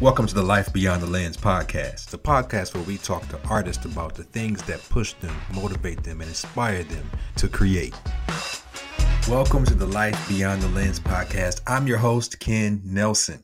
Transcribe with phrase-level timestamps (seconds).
[0.00, 3.84] Welcome to the Life Beyond the Lens podcast, the podcast where we talk to artists
[3.84, 7.96] about the things that push them, motivate them, and inspire them to create.
[9.28, 11.62] Welcome to the Life Beyond the Lens podcast.
[11.66, 13.42] I'm your host, Ken Nelson.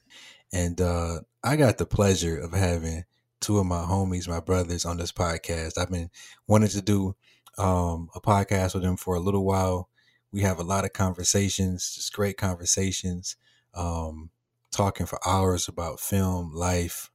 [0.53, 3.03] And uh, I got the pleasure of having
[3.41, 5.77] two of my homies, my brothers, on this podcast.
[5.77, 6.09] I've been
[6.47, 7.17] wanting to do
[7.59, 9.89] um, a podcast with them for a little while.
[10.31, 13.35] We have a lot of conversations, just great conversations.
[13.75, 14.31] Um,
[14.75, 17.11] talking for hours about film, life,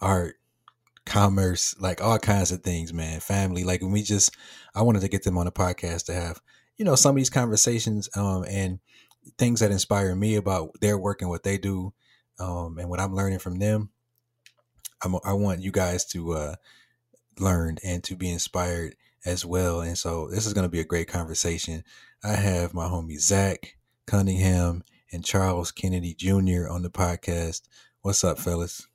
[0.00, 0.36] art,
[1.04, 3.20] commerce, like all kinds of things, man.
[3.20, 3.64] Family.
[3.64, 4.36] Like we just
[4.74, 6.40] I wanted to get them on the podcast to have,
[6.76, 8.80] you know, some of these conversations um and
[9.38, 11.92] things that inspire me about their work and what they do
[12.38, 13.90] um and what I'm learning from them.
[15.02, 16.54] I'm, I want you guys to uh
[17.38, 19.80] learn and to be inspired as well.
[19.80, 21.84] And so this is going to be a great conversation.
[22.24, 24.84] I have my homie Zach Cunningham
[25.16, 26.68] and Charles Kennedy Jr.
[26.68, 27.62] on the podcast.
[28.02, 28.86] What's up, fellas?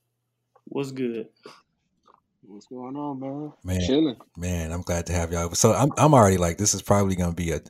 [0.65, 1.27] What's good?
[2.43, 3.53] What's going on, man?
[3.63, 4.17] Man, Chilling.
[4.37, 5.51] man, I'm glad to have y'all.
[5.55, 7.61] So I'm I'm already like this is probably gonna be a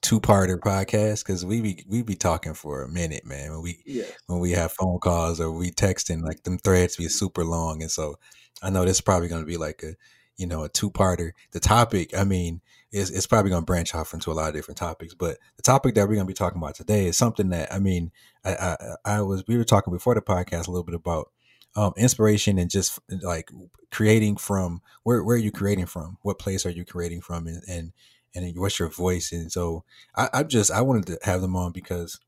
[0.00, 3.50] two parter podcast because we be we be talking for a minute, man.
[3.52, 4.04] When we Yeah.
[4.28, 7.90] when we have phone calls or we texting, like them threads be super long, and
[7.90, 8.14] so
[8.62, 9.92] I know this is probably gonna be like a
[10.38, 11.32] you know a two parter.
[11.50, 12.62] The topic, I mean,
[12.92, 15.94] is it's probably gonna branch off into a lot of different topics, but the topic
[15.94, 18.10] that we're gonna be talking about today is something that I mean,
[18.44, 21.30] I I, I was we were talking before the podcast a little bit about
[21.76, 23.50] um, inspiration and just like
[23.90, 26.18] creating from where where are you creating from?
[26.22, 27.46] What place are you creating from?
[27.46, 27.92] And and,
[28.34, 29.32] and what's your voice?
[29.32, 29.84] And so
[30.16, 32.18] I, I just I wanted to have them on because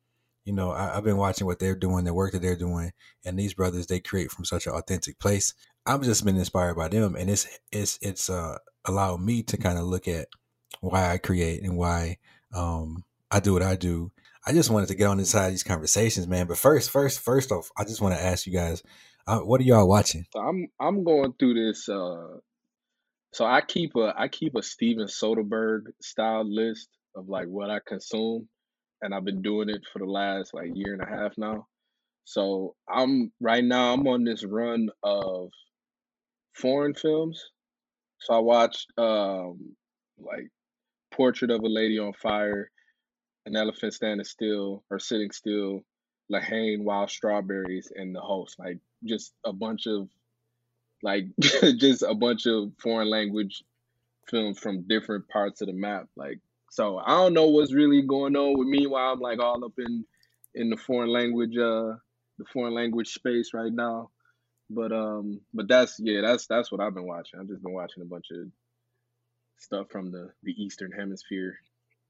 [0.45, 2.93] you know I, I've been watching what they're doing, the work that they're doing,
[3.25, 5.55] and these brothers they create from such an authentic place.
[5.85, 9.79] I've just been inspired by them, and it's it's it's uh, allowed me to kind
[9.79, 10.29] of look at
[10.83, 12.19] why I create and why
[12.52, 14.11] um, I do what I do.
[14.44, 16.48] I just wanted to get on this side of these conversations, man.
[16.48, 18.83] But first, first, first off, I just want to ask you guys,
[19.27, 20.27] uh, what are y'all watching?
[20.33, 21.88] So I'm I'm going through this.
[21.88, 22.38] Uh,
[23.33, 27.78] so I keep a I keep a Steven Soderbergh style list of like what I
[27.87, 28.48] consume,
[29.00, 31.69] and I've been doing it for the last like year and a half now.
[32.25, 35.50] So I'm right now I'm on this run of
[36.54, 37.41] foreign films.
[38.21, 39.76] So I watched um
[40.19, 40.48] like
[41.12, 42.71] Portrait of a Lady on Fire,
[43.47, 45.83] An Elephant Standing Still or Sitting Still,
[46.28, 48.59] La Haine Wild Strawberries, and The Host.
[48.59, 50.09] Like just a bunch of
[51.03, 53.62] like just a bunch of foreign language
[54.28, 56.09] films from different parts of the map.
[56.17, 56.39] Like
[56.71, 59.72] so I don't know what's really going on with me while I'm like all up
[59.78, 60.05] in
[60.55, 61.95] in the foreign language uh
[62.39, 64.11] the foreign language space right now.
[64.71, 67.41] But um but that's yeah, that's that's what I've been watching.
[67.41, 68.47] I've just been watching a bunch of
[69.62, 71.59] stuff from the the eastern hemisphere.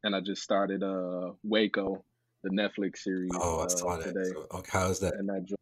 [0.05, 2.05] And I just started uh Waco,
[2.43, 4.09] the Netflix series Oh, I uh, saw that.
[4.09, 4.31] today.
[4.35, 5.15] So, okay, how's that?
[5.15, 5.57] And jo-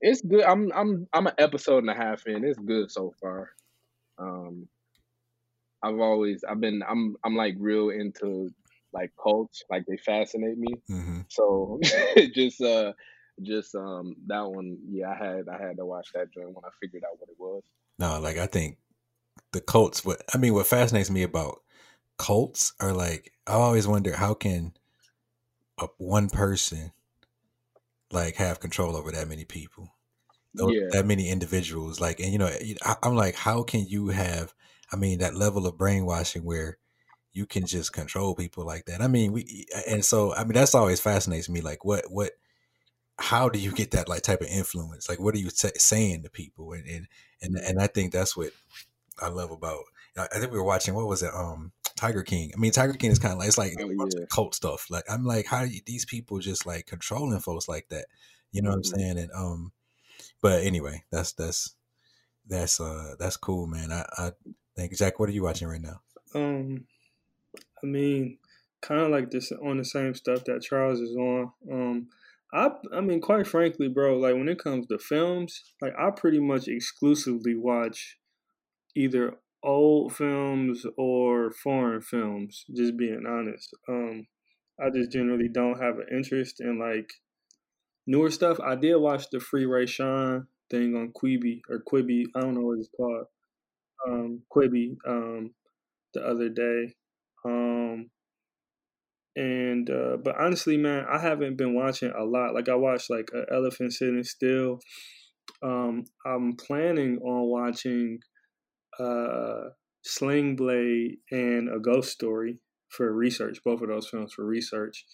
[0.00, 0.44] it's good.
[0.44, 2.44] I'm I'm I'm an episode and a half in.
[2.44, 3.50] It's good so far.
[4.18, 4.68] Um
[5.82, 8.50] I've always I've been I'm I'm like real into
[8.92, 10.74] like cults, like they fascinate me.
[10.88, 11.80] hmm So
[12.34, 12.92] just uh
[13.42, 16.70] just um that one, yeah, I had I had to watch that joint when I
[16.80, 17.62] figured out what it was.
[17.98, 18.76] No, like I think
[19.52, 20.04] the cults.
[20.04, 21.62] What I mean, what fascinates me about
[22.18, 24.72] cults are like I always wonder how can
[25.78, 26.92] a, one person
[28.12, 29.94] like have control over that many people,
[30.54, 30.88] Those- Yeah.
[30.92, 32.00] that many individuals.
[32.00, 32.50] Like, and you know,
[32.82, 34.54] I, I'm like, how can you have?
[34.92, 36.78] I mean, that level of brainwashing where
[37.32, 39.00] you can just control people like that.
[39.02, 41.60] I mean, we and so I mean that's always fascinates me.
[41.60, 42.32] Like, what what
[43.18, 45.08] how do you get that like type of influence?
[45.08, 46.72] Like, what are you sa- saying to people?
[46.72, 47.08] And and
[47.42, 48.52] and, and I think that's what
[49.20, 49.84] I love about.
[50.16, 51.32] I think we were watching what was it?
[51.34, 52.50] Um, Tiger King.
[52.54, 54.26] I mean, Tiger King is kind of like it's like Oh, yeah.
[54.32, 54.86] cult stuff.
[54.90, 58.06] Like I'm like, how do you, these people just like controlling folks like that?
[58.52, 58.92] You know what Mhm.
[58.94, 59.18] I'm saying?
[59.18, 59.72] And um,
[60.42, 61.74] but anyway, that's that's
[62.46, 63.92] that's uh that's cool, man.
[63.92, 64.32] I I
[64.76, 66.00] think Jack, what are you watching right now?
[66.34, 66.86] Um,
[67.82, 68.38] I mean,
[68.82, 71.52] kind of like this on the same stuff that Charles is on.
[71.70, 72.08] Um,
[72.52, 76.40] I I mean, quite frankly, bro, like when it comes to films, like I pretty
[76.40, 78.18] much exclusively watch
[78.96, 82.64] either old films or foreign films.
[82.74, 83.74] Just being honest.
[83.88, 84.26] Um,
[84.80, 87.10] I just generally don't have an interest in like
[88.06, 88.58] newer stuff.
[88.60, 92.24] I did watch the Free Rayshawn thing on Quibi or Quibi.
[92.34, 93.26] I don't know what it's called.
[94.08, 94.96] Um, Quibi.
[95.06, 95.52] Um,
[96.14, 96.94] the other day.
[97.44, 98.10] Um,
[99.36, 102.54] and uh, but honestly, man, I haven't been watching a lot.
[102.54, 104.80] Like I watched like a Elephant Sitting Still.
[105.62, 108.18] Um, I'm planning on watching
[109.00, 109.70] uh,
[110.02, 112.58] Sling Blade and A Ghost Story
[112.88, 113.60] for research.
[113.64, 115.04] Both of those films for research.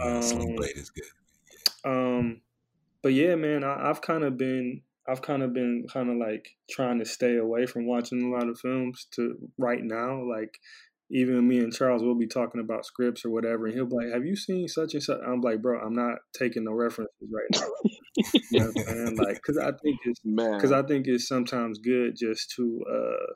[0.00, 1.04] Uh, Sling Um, Blade is good.
[1.84, 2.40] Um,
[3.02, 6.48] but yeah, man, I, I've kind of been I've kind of been kind of like
[6.70, 10.22] trying to stay away from watching a lot of films to right now.
[10.22, 10.58] Like
[11.12, 14.12] even me and Charles will be talking about scripts or whatever, and he'll be like,
[14.12, 17.46] "Have you seen such and such?" I'm like, "Bro, I'm not taking no references right
[17.52, 17.68] now."
[18.50, 19.16] you know what I'm saying?
[19.16, 23.32] Like, because I think it's because I think it's sometimes good just to uh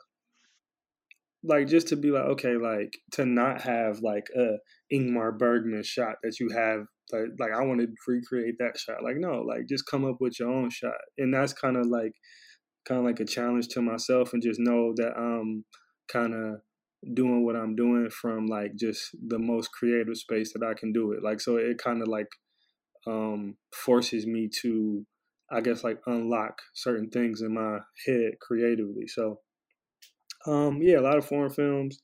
[1.46, 4.56] like just to be like okay like to not have like a
[4.92, 6.80] ingmar bergman shot that you have
[7.12, 10.38] like, like i want to recreate that shot like no like just come up with
[10.40, 12.12] your own shot and that's kind of like
[12.86, 15.64] kind of like a challenge to myself and just know that i'm
[16.08, 16.60] kind of
[17.14, 21.12] doing what i'm doing from like just the most creative space that i can do
[21.12, 22.28] it like so it kind of like
[23.06, 25.04] um forces me to
[25.50, 29.40] i guess like unlock certain things in my head creatively so
[30.46, 31.98] um, yeah, a lot of foreign films.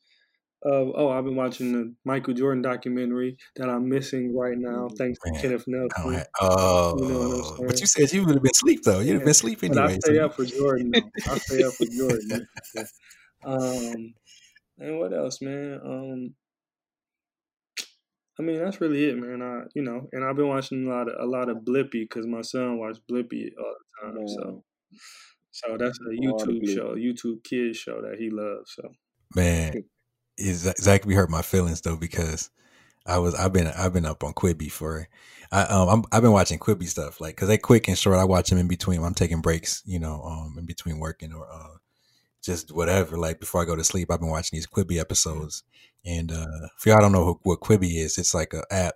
[0.64, 5.18] Uh, oh, I've been watching the Michael Jordan documentary that I'm missing right now, thanks
[5.24, 5.34] Man.
[5.34, 6.24] to Kenneth Nelson.
[6.40, 9.00] Oh, you know but you said you would have been asleep though.
[9.00, 9.72] You'd have been sleeping.
[9.72, 9.94] anyway.
[9.94, 10.24] I stay so.
[10.24, 10.92] up for Jordan.
[11.28, 12.48] I stay up for Jordan.
[13.44, 14.14] Um,
[14.82, 15.80] and what else, man?
[15.84, 16.34] Um,
[18.38, 19.42] I mean, that's really it, man.
[19.42, 22.26] I, you know, and I've been watching a lot of a lot of Blippi because
[22.26, 24.28] my son watched Blippi all the time.
[24.28, 24.64] So
[25.50, 28.74] so that's a YouTube show, YouTube kids show that he loves.
[28.74, 28.92] So
[29.36, 29.84] man,
[30.38, 32.50] is exactly hurt my feelings though because
[33.04, 35.08] I was I've been I've been up on Quibi for
[35.50, 38.16] I um i have been watching Quibi stuff like because they quick and short.
[38.16, 39.04] I watch them in between.
[39.04, 41.76] I'm taking breaks, you know, um in between working or uh
[42.42, 43.16] just whatever.
[43.16, 45.62] Like before I go to sleep, I've been watching these Quibi episodes.
[46.04, 48.94] And uh if y'all don't know who, what Quibi is, it's like an app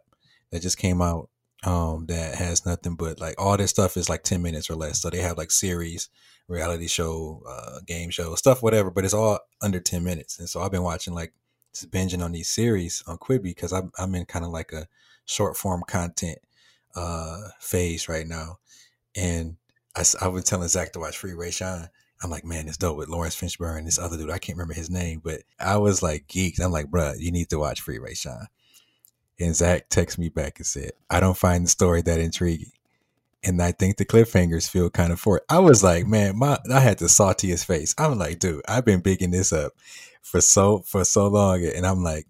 [0.50, 1.28] that just came out
[1.64, 5.00] um that has nothing but like all this stuff is like 10 minutes or less.
[5.00, 6.08] So they have like series
[6.48, 8.90] reality show, uh, game show, stuff, whatever.
[8.90, 11.32] But it's all under ten minutes, and so I've been watching like
[11.74, 14.86] just binging on these series on Quibi because I'm I'm in kind of like a
[15.24, 16.38] short form content
[16.94, 18.58] uh, phase right now,
[19.16, 19.56] and
[19.96, 21.88] I, I was telling Zach to watch Free Rayshawn.
[22.22, 24.30] I'm like, man, it's dope with Laurence Fishburne, this other dude.
[24.30, 26.60] I can't remember his name, but I was like geeked.
[26.60, 28.46] I'm like, bruh, you need to watch Free Rayshawn.
[29.38, 32.72] And Zach texted me back and said, I don't find the story that intriguing
[33.46, 35.44] and I think the cliffhangers feel kind of for it.
[35.48, 37.94] I was like, man, my I had salty his face.
[37.96, 39.72] I'm like, dude, I've been bigging this up
[40.20, 42.26] for so for so long, and I'm like,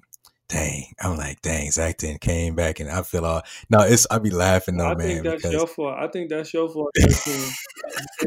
[0.48, 4.18] dang, I'm like, dang, Zach then came back, and I feel all no, it's I
[4.18, 5.06] be laughing though, I man.
[5.06, 5.96] I think that's because, your fault.
[5.98, 6.90] I think that's your fault.
[6.94, 7.52] the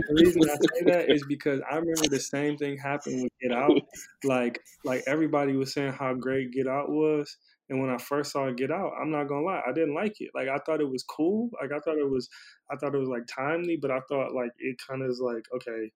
[0.10, 3.82] reason I say that is because I remember the same thing happened with Get Out.
[4.24, 7.38] Like, like everybody was saying how great Get Out was,
[7.70, 10.32] and when I first saw Get Out, I'm not gonna lie, I didn't like it.
[10.34, 11.50] Like I thought it was cool.
[11.62, 12.28] Like I thought it was,
[12.72, 15.46] I thought it was like timely, but I thought like it kind of is like
[15.56, 15.92] okay,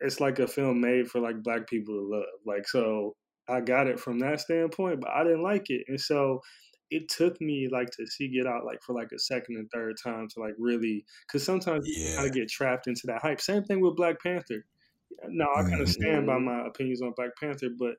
[0.00, 2.24] it's like a film made for like black people to love.
[2.44, 3.14] Like so,
[3.48, 6.40] I got it from that standpoint, but I didn't like it, and so
[6.90, 9.96] it took me like to see Get Out like for like a second and third
[10.02, 12.10] time to like really, because sometimes yeah.
[12.10, 13.40] you kind of get trapped into that hype.
[13.40, 14.64] Same thing with Black Panther.
[15.28, 16.02] Now I kind of mm-hmm.
[16.02, 17.94] stand by my opinions on Black Panther, but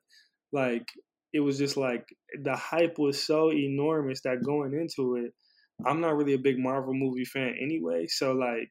[0.52, 0.88] like
[1.32, 2.08] it was just like
[2.42, 5.34] the hype was so enormous that going into it,
[5.84, 8.06] I'm not really a big Marvel movie fan anyway.
[8.06, 8.70] So like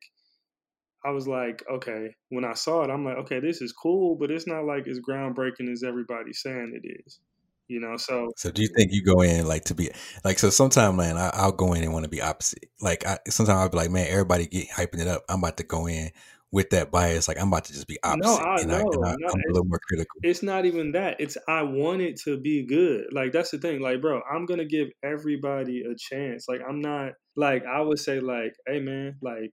[1.06, 4.31] I was like, okay, when I saw it, I'm like, okay, this is cool, but
[4.31, 7.19] it's not like as groundbreaking as everybody's saying it is.
[7.68, 9.90] You know, so so do you think you go in like to be
[10.24, 10.52] like so?
[10.52, 12.69] Sometimes, man, I, will go in and want to be opposite.
[12.80, 15.24] Like, I sometimes I'll be like, man, everybody get hyping it up.
[15.28, 16.12] I'm about to go in
[16.56, 19.06] with that bias, like I'm about to just be opposite, no, I, and, I, and
[19.06, 20.21] I, am a little more critical.
[20.24, 21.18] It's not even that.
[21.19, 23.07] It's I want it to be good.
[23.12, 23.81] Like that's the thing.
[23.81, 26.45] Like, bro, I'm gonna give everybody a chance.
[26.47, 29.52] Like, I'm not like I would say like, hey man, like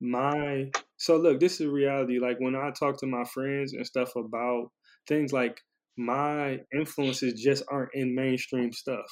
[0.00, 2.18] my so look, this is reality.
[2.18, 4.70] Like when I talk to my friends and stuff about
[5.08, 5.60] things, like
[5.96, 9.06] my influences just aren't in mainstream stuff.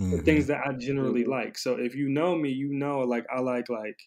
[0.00, 0.16] Mm-hmm.
[0.16, 1.30] The things that I generally mm-hmm.
[1.30, 1.58] like.
[1.58, 3.98] So if you know me, you know like I like like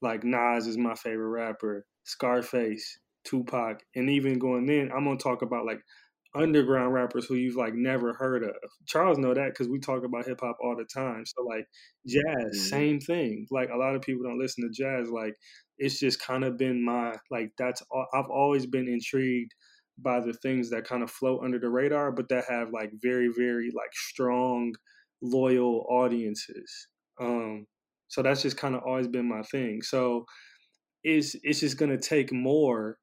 [0.00, 5.42] like Nas is my favorite rapper, Scarface, Tupac, and even going in, I'm gonna talk
[5.42, 5.80] about like
[6.34, 8.54] underground rappers who you've like never heard of.
[8.86, 11.24] Charles know that because we talk about hip hop all the time.
[11.26, 11.66] So like
[12.06, 12.52] jazz, mm-hmm.
[12.52, 13.46] same thing.
[13.50, 15.10] Like a lot of people don't listen to jazz.
[15.10, 15.34] Like
[15.78, 19.52] it's just kind of been my like that's all, I've always been intrigued
[19.98, 23.28] by the things that kind of float under the radar, but that have like very
[23.36, 24.74] very like strong,
[25.22, 26.88] loyal audiences.
[27.20, 27.66] Um,
[28.08, 29.82] so that's just kind of always been my thing.
[29.82, 30.24] So
[31.02, 32.98] it's it's just gonna take more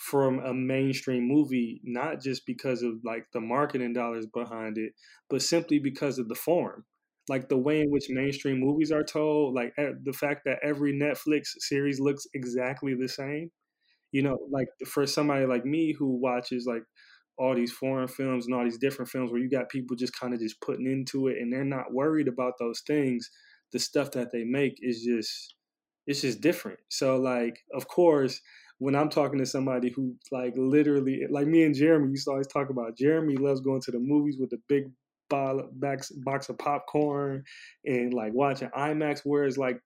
[0.00, 4.94] from a mainstream movie, not just because of like the marketing dollars behind it,
[5.28, 6.84] but simply because of the form.
[7.28, 11.48] Like the way in which mainstream movies are told, like the fact that every Netflix
[11.58, 13.50] series looks exactly the same.
[14.10, 16.82] You know, like for somebody like me who watches like
[17.38, 20.32] all these foreign films and all these different films where you got people just kind
[20.32, 23.30] of just putting into it and they're not worried about those things
[23.72, 25.54] the stuff that they make is just
[26.06, 26.78] it's just different.
[26.88, 28.40] So like, of course,
[28.80, 32.46] when I'm talking to somebody who like literally like me and Jeremy used to always
[32.46, 32.96] talk about.
[32.96, 34.84] Jeremy loves going to the movies with the big
[35.28, 37.44] box box of popcorn
[37.84, 39.20] and like watching IMAX.
[39.22, 39.80] Whereas like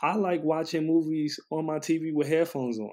[0.00, 2.90] I, like watching movies on my TV with headphones on.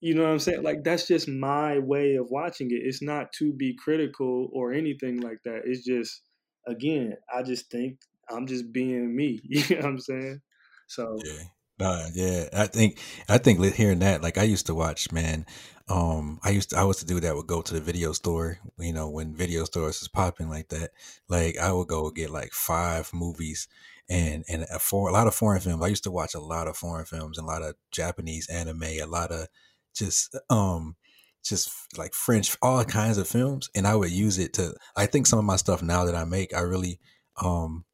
[0.00, 0.62] You know what I'm saying?
[0.62, 2.80] Like that's just my way of watching it.
[2.84, 5.62] It's not to be critical or anything like that.
[5.64, 6.22] It's just
[6.68, 7.98] again, I just think
[8.30, 9.40] I'm just being me.
[9.48, 10.40] You know what I'm saying?
[10.86, 11.42] So yeah.
[11.82, 12.98] Uh, yeah, I think
[13.28, 15.46] I think hearing that, like I used to watch, man.
[15.88, 17.34] Um, I used to, I was to do that.
[17.34, 20.90] Would go to the video store, you know, when video stores was popping like that.
[21.28, 23.68] Like I would go get like five movies
[24.08, 25.82] and and a, for, a lot of foreign films.
[25.82, 28.82] I used to watch a lot of foreign films and a lot of Japanese anime,
[28.84, 29.48] a lot of
[29.94, 30.96] just um
[31.44, 34.74] just like French, all kinds of films, and I would use it to.
[34.96, 37.00] I think some of my stuff now that I make, I really
[37.42, 37.84] um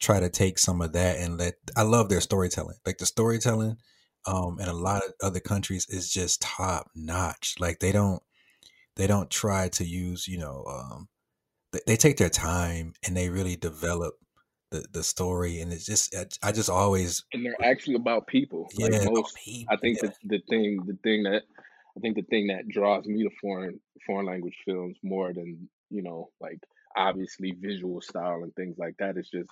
[0.00, 2.78] try to take some of that and let I love their storytelling.
[2.86, 3.76] Like the storytelling
[4.26, 7.56] um in a lot of other countries is just top notch.
[7.58, 8.22] Like they don't
[8.96, 11.08] they don't try to use, you know, um
[11.72, 14.14] they, they take their time and they really develop
[14.70, 18.72] the the story and it's just I, just always and they're actually about people.
[18.72, 19.74] yeah, Like most people.
[19.74, 20.08] I think Yeah.
[20.08, 21.42] that the thing the thing that
[21.96, 26.02] I think the thing that draws me to foreign foreign language films more than, you
[26.02, 26.60] know, like
[26.96, 29.50] obviously visual style and things like that is just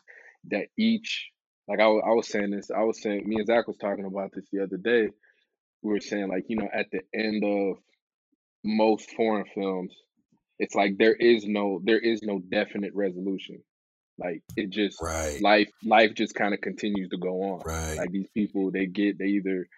[0.50, 1.30] that each
[1.68, 4.30] like I, I was saying this I was saying me and Zach was talking about
[4.34, 5.08] this the other day.
[5.82, 7.78] We were saying like, you know, at the end of
[8.64, 9.94] most foreign films,
[10.58, 13.62] it's like there is no there is no definite resolution.
[14.18, 17.60] Like it just Right, life life just kind of continues to go on.
[17.64, 17.96] right.
[17.98, 19.68] Like these people they get they either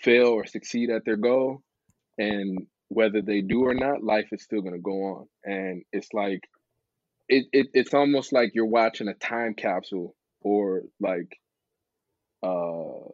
[0.00, 1.62] fail or succeed at their goal
[2.18, 5.28] and whether they do or not, life is still gonna go on.
[5.44, 6.40] And it's like
[7.28, 11.38] it, it it's almost like you're watching a time capsule or like
[12.42, 13.08] uh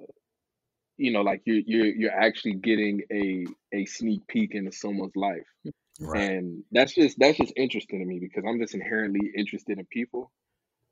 [0.97, 5.47] you know like you're you're you're actually getting a a sneak peek into someone's life
[6.03, 6.31] Right.
[6.31, 10.33] and that's just that's just interesting to me because i'm just inherently interested in people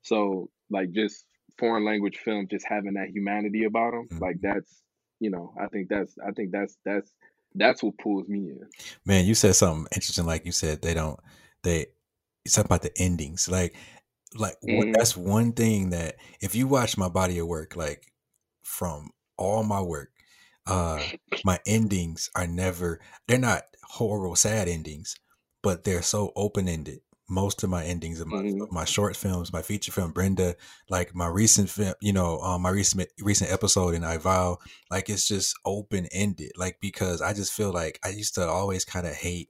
[0.03, 1.25] so like just
[1.57, 4.21] foreign language film just having that humanity about them Mhm.
[4.21, 4.83] like that's
[5.19, 7.11] you know i think that's i think that's that's
[7.55, 8.59] that's what pulls me in
[9.05, 10.27] Man, you said something interesting.
[10.27, 11.19] Like you said, they don't.
[11.63, 11.87] They.
[12.45, 13.49] It's about the endings.
[13.49, 13.75] Like,
[14.35, 18.13] like what, hmm that's one thing that if you watch my body of work, like
[18.63, 20.11] from all my work,
[20.67, 21.09] uh,
[21.43, 22.99] my endings are never.
[23.27, 25.15] They're not horrible, sad endings,
[25.61, 27.01] but they're so open ended.
[27.29, 30.55] Most of my endings of my hmm my short films, my feature film, Brenda,
[30.89, 34.59] like my recent film, you know, um, my recent recent episode in I Vow,
[34.91, 36.51] like it's just open ended.
[36.55, 39.49] Like because I just feel like I used to always kind of hate.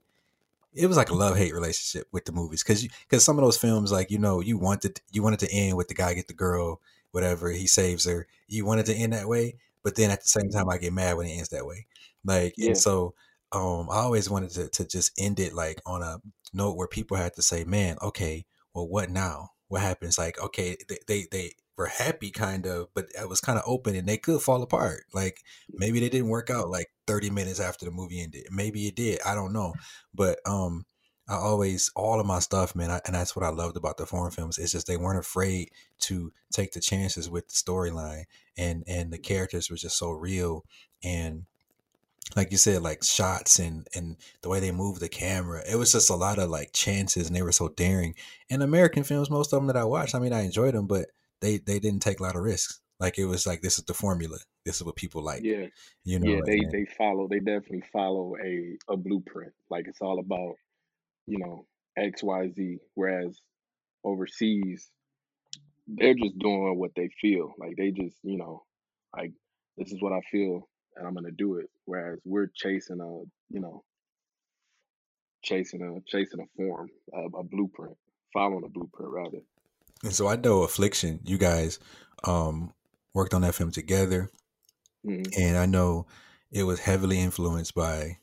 [0.74, 3.58] It was like a love hate relationship with the movies because because some of those
[3.58, 6.34] films, like you know, you wanted you wanted to end with the guy get the
[6.34, 8.28] girl, whatever he saves her.
[8.48, 11.18] You wanted to end that way, but then at the same time, I get mad
[11.18, 11.88] when it ends that way.
[12.24, 13.16] Like yeah and so,
[13.52, 16.22] um, I always wanted to to just end it like on a
[16.54, 19.52] note where people had to say, "Man, okay, well, what now?
[19.70, 23.58] What happens?" Like, okay, they they, they were happy, kind of, but it was kind
[23.58, 25.06] of open, and they could fall apart.
[25.14, 28.46] Like maybe they didn't work out like 30 minutes after the movie ended.
[28.52, 29.20] Maybe it did.
[29.26, 29.74] I don't know.
[30.14, 30.86] But um
[31.28, 34.06] I always all of my stuff, man, I, and that's what I loved about the
[34.06, 34.58] foreign films.
[34.58, 35.70] It's just they weren't afraid
[36.02, 38.24] to take the chances with the storyline
[38.58, 40.66] and and the characters were just so real
[41.04, 41.46] and
[42.36, 45.62] like you said, like shots and and the way they move the camera.
[45.70, 48.16] It was just a lot of like chances and they were so daring.
[48.50, 51.10] And American films, most of them that I watched, I mean I enjoyed them, but
[51.42, 52.80] they they didn't take a lot of risks.
[53.00, 54.38] Like it was like this is the formula.
[54.66, 55.42] This is what people like.
[55.44, 55.68] yeah
[56.04, 60.02] You know, yeah they and they follow they definitely follow a a blueprint like it's
[60.02, 60.56] all about
[61.26, 61.66] you know
[61.98, 63.40] xyz whereas
[64.04, 64.90] overseas
[65.96, 67.54] they're just doing what they feel.
[67.58, 68.64] Like they just, you know,
[69.16, 69.32] like
[69.78, 71.70] this is what I feel and I'm gonna do it.
[71.86, 73.84] Whereas we're chasing a, you know,
[75.44, 77.98] chasing a chasing a form, a, a blueprint,
[78.34, 79.40] following a blueprint rather.
[80.04, 81.80] And so I know Affliction, you guys
[82.26, 82.74] um
[83.14, 84.30] worked on that film together
[85.06, 86.06] hmm and I know
[86.52, 88.18] it was heavily influenced by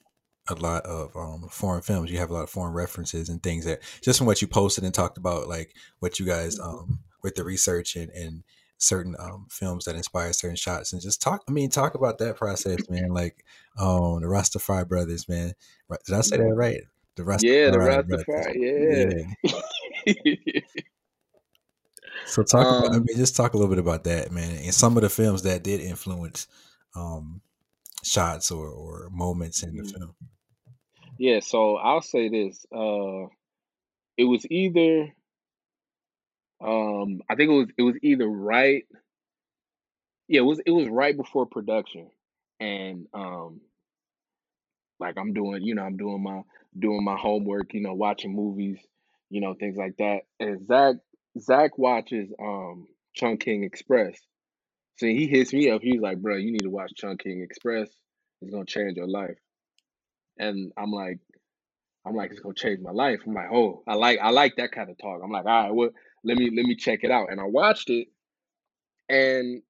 [0.49, 2.11] a lot of um, foreign films.
[2.11, 4.85] You have a lot of foreign references and things that just from what you posted
[4.85, 8.45] and talked about, like what you guys um, with the research and, and
[8.79, 11.43] certain um, films that inspire certain shots, and just talk.
[11.49, 13.09] I mean, talk about that process, man.
[13.11, 13.45] Like
[13.79, 15.53] um, the Rastafari brothers, man.
[15.89, 16.81] Right- Did I say that right?
[17.17, 18.25] The Yeah, the Rastafari brothers.
[19.45, 19.53] Yeah.
[20.07, 20.63] yeah.
[22.27, 22.93] So talk about.
[22.93, 25.09] I um, mean, just talk a little bit about that, man, and some of the
[25.09, 26.49] films that did influence
[26.95, 27.41] um,
[28.03, 29.99] shots or, or moments in the mhm.
[29.99, 30.15] film.
[31.19, 32.67] yeah, so I'll say this.
[32.75, 33.29] Uh
[34.19, 35.13] it was either
[36.63, 38.87] um I think it was it was either right
[40.29, 42.11] yeah, it was it was right before production,
[42.59, 43.61] and um,
[44.99, 46.43] like I'm doing, you know, I'm doing my
[46.79, 48.79] doing my homework, you know, watching movies,
[49.31, 50.23] you know, things like that.
[50.41, 50.97] And Zach
[51.39, 54.19] Zach watches um Chungking Express.
[54.97, 55.83] So he hits me up.
[55.83, 57.91] He's like, "Bro, you need to watch Chungking Express.
[58.41, 59.39] It's gonna change your life."
[60.39, 61.19] And I'm like,
[62.07, 63.21] I'm like, it's gonna change my life.
[63.27, 65.21] I'm like, oh, I like I like that kind of talk.
[65.23, 65.91] I'm like, all right, well,
[66.25, 67.31] let me let me check it out.
[67.31, 68.09] And I watched it,
[69.09, 69.63] and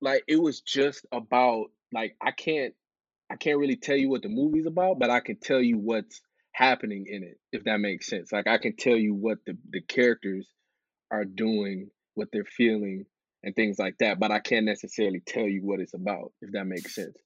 [0.00, 2.74] like it was just about like I can't
[3.30, 6.20] I can't really tell you what the movie's about, but I can tell you what's
[6.52, 8.30] happening in it, if that makes sense.
[8.32, 10.48] Like I can tell you what the, the characters
[11.10, 13.06] are doing, what they're feeling,
[13.42, 14.18] and things like that.
[14.18, 17.16] But I can't necessarily tell you what it's about, if that makes sense.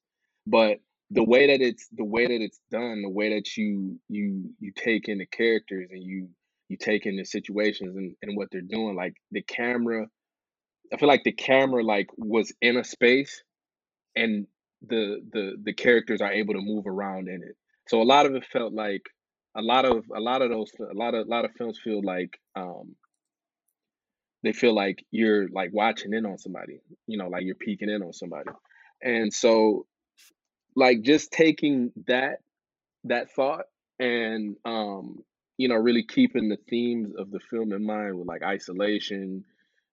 [0.47, 0.79] But
[1.11, 4.73] the way that it's the way that it's done, the way that you you you
[4.77, 6.29] take in the characters and you
[6.69, 10.07] you take in the situations and, and what they're doing, like the camera,
[10.93, 13.43] I feel like the camera like was in a space
[14.15, 14.47] and
[14.87, 17.57] the the the characters are able to move around in it.
[17.89, 19.03] So a lot of it felt like
[19.57, 22.03] a lot of a lot of those a lot of a lot of films feel
[22.03, 22.95] like um
[24.43, 28.03] they feel like you're like watching in on somebody, you know, like you're peeking in
[28.03, 28.51] on somebody.
[29.03, 29.87] And so
[30.77, 32.39] like just taking that
[33.05, 33.65] that thought
[33.99, 35.19] and um
[35.57, 39.45] you know really keeping the themes of the film in mind with like isolation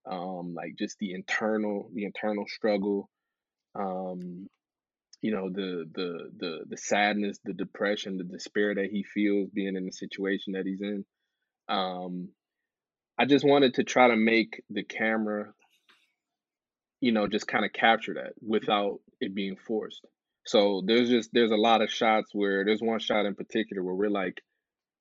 [0.10, 3.10] um like just the internal the internal struggle
[3.76, 4.48] um
[5.22, 9.76] you know the the the the sadness the depression the despair that he feels being
[9.76, 11.06] in the situation that he's in
[11.70, 12.30] um
[13.20, 15.54] i just wanted to try to make the camera
[17.02, 20.02] you know just kind of capture that without it being forced
[20.46, 23.96] so there's just there's a lot of shots where there's one shot in particular where
[23.96, 24.42] we're like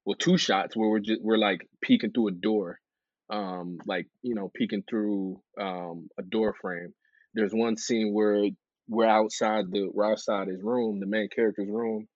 [0.04, 2.78] well two shots where we're just we're like peeking through a door
[3.30, 6.92] um like you know peeking through um a door frame
[7.34, 8.48] there's one scene where
[8.88, 12.06] we're outside the we're outside his room, the main character's room,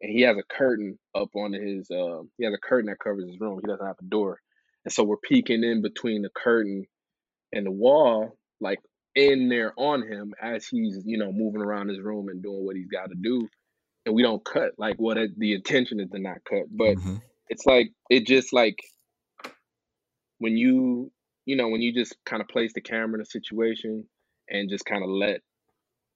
[0.00, 3.26] and he has a curtain up on his uh he has a curtain that covers
[3.26, 3.60] his room.
[3.60, 4.40] He doesn't have a door.
[4.84, 6.86] And so we're peeking in between the curtain
[7.52, 8.80] and the wall, like
[9.14, 12.76] in there on him as he's, you know, moving around his room and doing what
[12.76, 13.48] he's got to do.
[14.06, 14.72] And we don't cut.
[14.78, 16.64] Like what it, the intention is to not cut.
[16.70, 17.16] But hmm
[17.52, 18.78] it's like it just like
[20.38, 21.10] when you
[21.46, 24.04] you know, when you just kind of place the camera in a situation
[24.48, 25.40] and just kind of let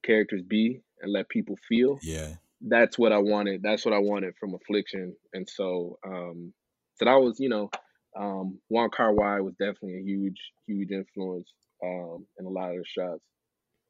[0.04, 1.98] characters be and let people feel.
[2.02, 2.34] Yeah.
[2.60, 3.62] That's what I wanted.
[3.62, 5.16] That's what I wanted from Affliction.
[5.32, 6.52] And so, um,
[6.96, 7.70] so that was, you know,
[8.16, 11.48] um, Wong Kar Wai was definitely a huge, huge influence
[11.82, 13.22] um, in a lot of the shots.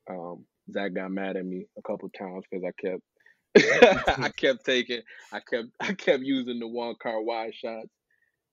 [0.08, 3.02] Um, Zach got mad at me a couple times because I kept,
[4.18, 7.88] I kept taking, I kept, I kept using the Wong Kar Wai shots,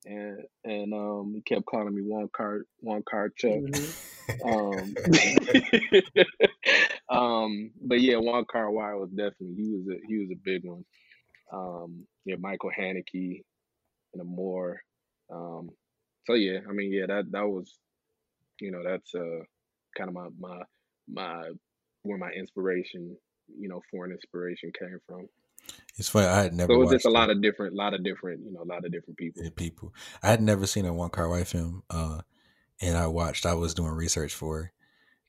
[0.05, 3.51] and and um, he kept calling me Wong Car Wong Car Chuck.
[3.51, 3.93] Mhm.
[4.45, 4.95] Um,
[7.10, 10.63] um, but yeah, Wong Kar Wai was definitely he was a he was a big
[10.63, 10.86] one.
[11.51, 13.43] Um, yeah, Michael Haneke
[14.13, 14.81] and a more.
[15.31, 15.69] Um,
[16.25, 17.77] so yeah, I mean, yeah, that that was
[18.59, 19.43] you know that's uh
[19.97, 20.61] kind of my my
[21.11, 21.51] my
[22.03, 23.15] where my inspiration,
[23.59, 25.27] you know, foreign inspiration came from.
[25.97, 26.27] It's funny.
[26.27, 26.73] I had never.
[26.73, 28.85] So it was just a lot of different, lot of different, you know, a lot
[28.85, 29.43] of different people.
[29.55, 29.93] People.
[30.23, 32.21] I had never seen a Wong Kar Wai film, uh,
[32.81, 33.45] and I watched.
[33.45, 34.71] I was doing research for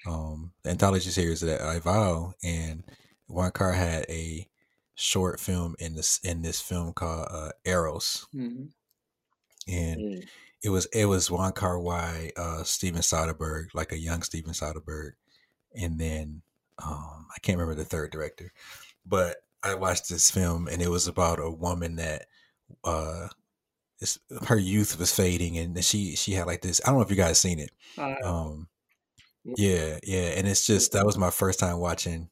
[0.06, 2.84] um, the anthology series that I vow, and
[3.26, 4.48] One Car had a
[4.94, 8.70] short film in this in this film called uh, Eros, Mhm.
[9.68, 10.28] And Mm.
[10.62, 15.12] it was it was Wong Kar Wai, uh, Steven Soderbergh, like a young Steven Soderbergh,
[15.74, 16.42] and then
[16.78, 18.52] um, I can't remember the third director,
[19.06, 22.26] but I watched this film and it was about a woman that
[22.84, 23.28] uh,
[24.00, 26.80] it's, her youth was fading and she she had like this.
[26.84, 27.70] I don't know if you guys seen it.
[27.98, 28.68] I, Um,
[29.44, 32.30] yeah, yeah, and it's just that was my first time watching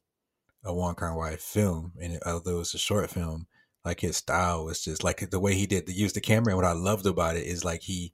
[0.65, 3.47] a Wong Kar Wai film, and it, although it was a short film,
[3.85, 6.53] like his style was just like the way he did to use the camera.
[6.53, 8.13] And what I loved about it is like he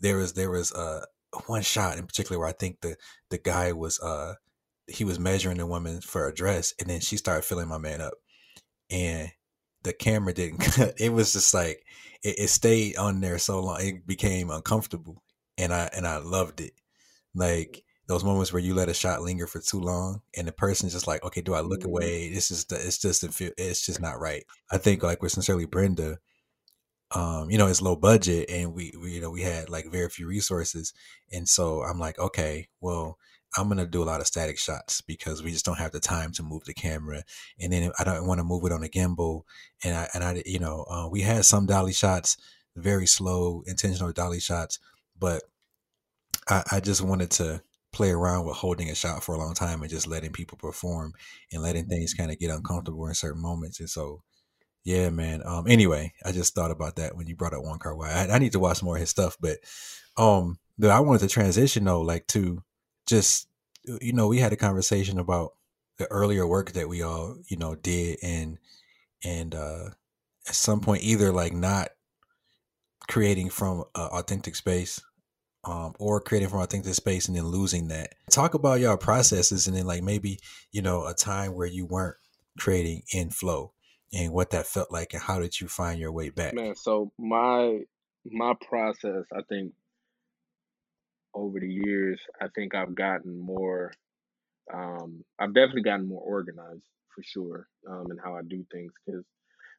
[0.00, 1.04] there was there was uh
[1.46, 2.96] one shot in particular where I think the
[3.30, 4.34] the guy was uh
[4.86, 8.00] he was measuring the woman for a dress, and then she started filling my man
[8.00, 8.14] up,
[8.90, 9.30] and
[9.82, 10.94] the camera didn't cut.
[10.98, 11.84] It was just like
[12.22, 15.22] it, it stayed on there so long, it became uncomfortable,
[15.58, 16.72] and I and I loved it.
[17.34, 20.92] Like those moments where you let a shot linger for too long, and the person's
[20.92, 21.86] just like, okay, do I look Mhm.
[21.86, 22.32] away?
[22.32, 24.44] This is the, it's just it's just not right.
[24.70, 26.18] I think like with sincerely Brenda,
[27.10, 30.08] um, you know, it's low budget and we, we, you know, we had like very
[30.08, 30.92] few resources.
[31.32, 33.18] And so I'm like, okay, well,
[33.56, 36.00] I'm going to do a lot of static shots because we just don't have the
[36.00, 37.22] time to move the camera.
[37.60, 39.42] And then I don't want to move it on a gimbal.
[39.84, 42.36] And I, and I, you know, uh, we had some dolly shots,
[42.74, 44.80] very slow, intentional dolly shots,
[45.16, 45.44] but
[46.48, 47.62] I, I just wanted to
[47.94, 51.12] play around with holding a shot for a long time and just letting people perform
[51.52, 53.80] and letting things kind of get uncomfortable in certain moments.
[53.80, 54.22] And so,
[54.84, 55.42] yeah, man.
[55.44, 58.10] Um, anyway, I just thought about that when you brought up Wong Kar Wai.
[58.10, 59.58] I, I need to watch more of his stuff, but
[60.16, 62.62] um, I wanted to transition though, like to
[63.06, 63.48] just
[64.00, 65.52] you know, we had a conversation about
[65.98, 68.58] the earlier work that we all you know did, and
[69.24, 69.90] and uh,
[70.48, 71.88] at some point either like not
[73.08, 75.00] creating from an authentic space
[75.64, 78.14] um, or creating from authentic space and then losing that.
[78.30, 80.38] Talk about your processes and then like maybe,
[80.72, 82.16] you know, a time where you weren't
[82.58, 83.72] creating in flow
[84.12, 86.54] and what that felt like and how did you find your way back?
[86.54, 87.80] Man, so my
[88.26, 89.72] my process, I think
[91.34, 93.92] over the years, I think I've gotten more
[94.72, 99.24] um I've definitely gotten more organized for sure um in how I do things cuz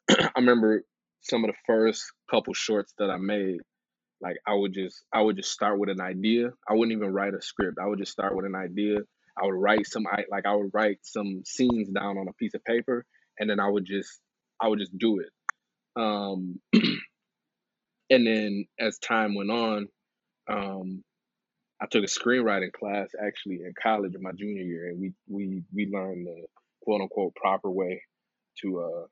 [0.36, 0.84] I remember
[1.22, 3.62] some of the first couple shorts that I made
[4.26, 6.50] like I would just I would just start with an idea.
[6.68, 7.78] I wouldn't even write a script.
[7.80, 8.98] I would just start with an idea.
[9.40, 12.64] I would write some like I would write some scenes down on a piece of
[12.64, 13.06] paper
[13.38, 14.20] and then I would just
[14.60, 15.30] I would just do it.
[15.96, 16.60] Um
[18.10, 19.88] and then as time went on,
[20.50, 21.04] um
[21.80, 25.62] I took a screenwriting class actually in college in my junior year and we we
[25.72, 26.48] we learned the
[26.82, 28.02] quote unquote proper way
[28.62, 29.06] to uh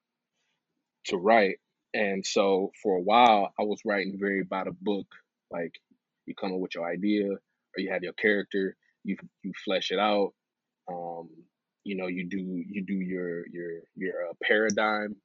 [1.05, 1.57] to write
[1.93, 5.07] and so for a while, I was writing very by the book.
[5.51, 5.73] Like
[6.25, 9.99] you come up with your idea, or you have your character, you you flesh it
[9.99, 10.33] out.
[10.91, 11.29] Um,
[11.83, 15.15] you know, you do you do your your your uh, paradigm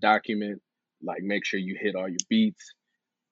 [0.00, 0.60] document.
[1.02, 2.74] Like make sure you hit all your beats,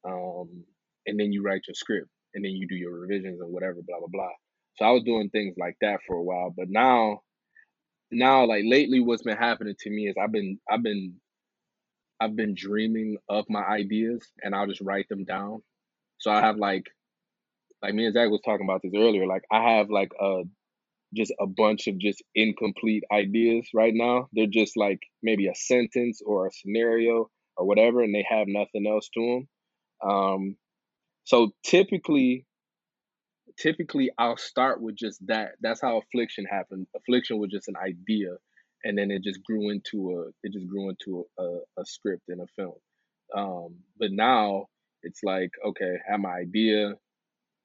[0.07, 0.65] um,
[1.07, 3.99] and then you write your script, and then you do your revisions and whatever, blah
[3.99, 4.33] blah blah.
[4.77, 7.21] So I was doing things like that for a while, but now,
[8.11, 11.15] now like lately, what's been happening to me is I've been I've been
[12.21, 15.63] I've been dreaming of my ideas and I'll just write them down.
[16.19, 16.87] So I have like
[17.83, 19.27] like me and Zach was talking about this earlier.
[19.27, 20.43] Like I have like a
[21.15, 24.29] just a bunch of just incomplete ideas right now.
[24.33, 28.87] They're just like maybe a sentence or a scenario or whatever, and they have nothing
[28.87, 29.47] else to
[30.03, 30.11] them.
[30.11, 30.57] Um,
[31.25, 32.47] so typically,
[33.59, 35.53] typically I'll start with just that.
[35.61, 36.87] That's how affliction happened.
[36.97, 38.31] Affliction was just an idea,
[38.85, 42.25] and then it just grew into a it just grew into a, a, a script
[42.29, 42.75] and a film.
[43.37, 44.67] Um, but now
[45.03, 46.95] it's like okay I have my idea.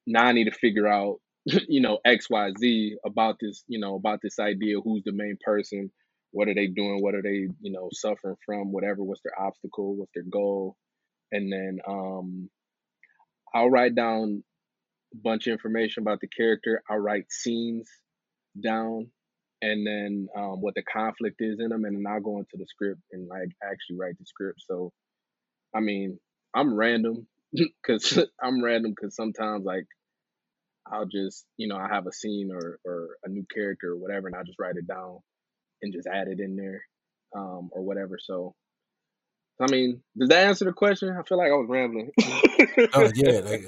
[0.06, 4.38] Now i need to figure out you know xyz about this you know about this
[4.38, 5.90] idea who's the main person
[6.32, 9.96] what are they doing what are they you know suffering from whatever what's their obstacle
[9.96, 10.76] what's their goal.
[11.32, 12.50] And then um
[13.54, 14.42] i'll write down
[15.14, 16.82] a bunch of information about the character.
[16.88, 17.88] I'll write scenes
[18.62, 19.10] down
[19.62, 22.66] and then um, what the conflict is in them, and then I'll go into the
[22.66, 24.62] script and like actually write the script.
[24.66, 24.92] So,
[25.74, 26.18] I mean,
[26.54, 29.86] I'm random because I'm random because sometimes like
[30.90, 34.28] I'll just you know I have a scene or or a new character or whatever,
[34.28, 35.18] and I just write it down
[35.82, 36.82] and just add it in there
[37.36, 38.18] um, or whatever.
[38.20, 38.54] So.
[39.62, 41.10] I mean, does that answer the question?
[41.10, 42.12] I feel like I was rambling.
[42.94, 43.62] oh yeah, like,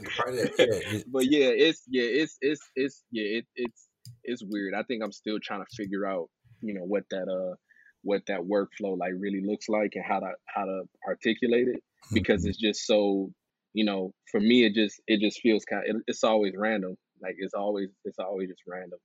[0.59, 3.89] yeah, but yeah, it's yeah, it's it's it's yeah, it, it's
[4.25, 4.75] it's weird.
[4.75, 6.29] I think I'm still trying to figure out,
[6.61, 7.57] you know, what that uh
[8.03, 12.43] what that workflow like really looks like and how to how to articulate it because
[12.43, 12.51] mm-hmm.
[12.51, 13.31] it's just so
[13.75, 16.97] you know for me it just it just feels kind of, it, it's always random
[17.23, 18.99] like it's always it's always just random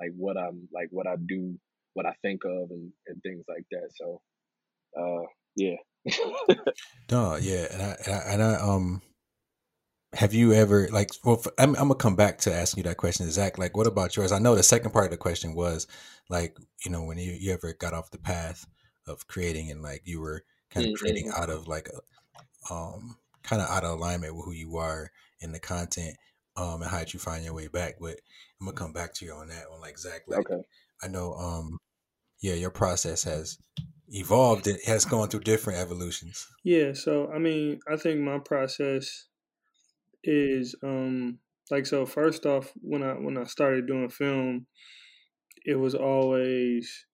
[0.00, 1.58] like what i'm like what i do
[1.94, 4.20] what i think of and, and things like that so
[4.98, 5.76] uh yeah
[7.10, 9.02] no yeah and I, and I and i um
[10.14, 13.30] have you ever like well I'm, I'm, gonna come back to asking you that question
[13.30, 15.86] zach like what about yours i know the second part of the question was
[16.28, 18.66] like you know when you, you ever got off the path
[19.06, 21.04] of creating and like you were kind of mm-hmm.
[21.04, 25.10] creating out of like a um kind of out of alignment with who you are
[25.40, 26.16] in the content
[26.56, 28.16] um and how did you find your way back but
[28.60, 30.62] i'm gonna come back to you on that one like zach like okay.
[31.02, 31.78] i know um
[32.40, 33.58] yeah your process has
[34.08, 39.26] evolved it has gone through different evolutions yeah so i mean i think my process
[40.24, 41.38] is um
[41.70, 44.66] like so first off when I when I started doing film,
[45.64, 47.06] it was always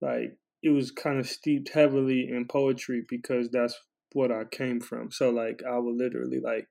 [0.00, 3.74] like it was kind of steeped heavily in poetry because that's
[4.12, 5.10] what I came from.
[5.10, 6.68] So like I would literally like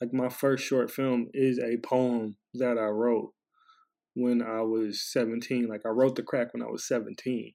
[0.00, 3.32] like my first short film is a poem that I wrote
[4.14, 5.68] when I was 17.
[5.68, 7.52] Like I wrote the crack when I was 17.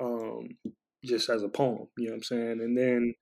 [0.00, 0.48] Um
[1.04, 2.60] just as a poem, you know what I'm saying?
[2.60, 3.14] And then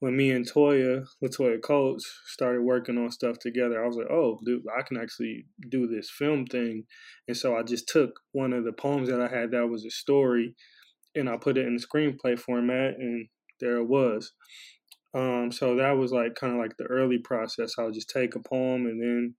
[0.00, 4.38] when me and Toya, Latoya Coates, started working on stuff together, I was like, oh,
[4.44, 6.84] dude, I can actually do this film thing.
[7.28, 9.90] And so I just took one of the poems that I had that was a
[9.90, 10.54] story
[11.14, 13.28] and I put it in the screenplay format, and
[13.58, 14.32] there it was.
[15.14, 17.72] Um, so that was like kind of like the early process.
[17.78, 19.34] I would just take a poem and then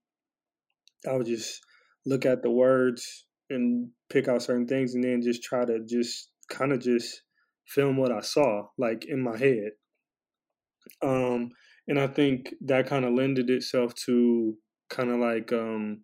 [1.08, 1.60] I would just
[2.04, 6.30] look at the words and pick out certain things and then just try to just
[6.50, 7.22] kind of just
[7.68, 9.70] film what I saw like in my head.
[11.02, 11.50] Um
[11.86, 14.54] and I think that kind of lended itself to
[14.90, 16.02] kind of like um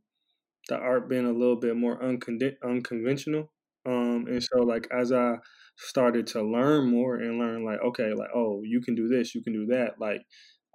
[0.69, 3.53] the art being a little bit more uncon- unconventional.
[3.87, 5.37] Um and so like as I
[5.79, 9.43] started to learn more and learn like okay like oh you can do this you
[9.43, 10.23] can do that like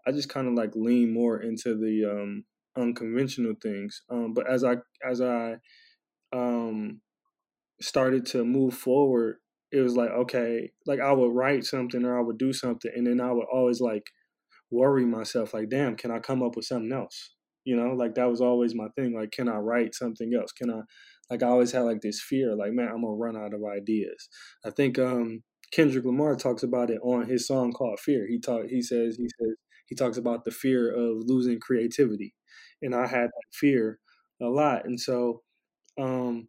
[0.07, 2.45] I just kind of like lean more into the um
[2.77, 4.77] unconventional things um but as I
[5.07, 5.55] as I
[6.33, 7.01] um
[7.81, 9.37] started to move forward
[9.71, 13.07] it was like okay like i would write something or i would do something and
[13.07, 14.09] then i would always like
[14.71, 17.33] worry myself like damn can i come up with something else?
[17.65, 20.51] You know like that was always my thing like can i write something else?
[20.51, 20.81] Can i
[21.29, 24.29] like i always had like this fear like man i'm gonna run out of ideas.
[24.65, 28.27] I think um kendrick lamar talks about it on his song called fear.
[28.27, 29.55] He talk he says he says
[29.87, 32.35] he talks about the fear of losing creativity
[32.81, 33.99] and i had that fear
[34.41, 35.41] a lot and so
[35.99, 36.47] um,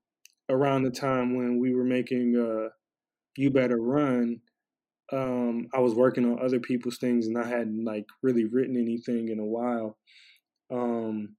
[0.48, 2.68] around the time when we were making uh,
[3.40, 4.40] "You Better Run,"
[5.12, 9.28] um, I was working on other people's things, and I hadn't like really written anything
[9.28, 9.96] in a while.
[10.70, 11.36] Um,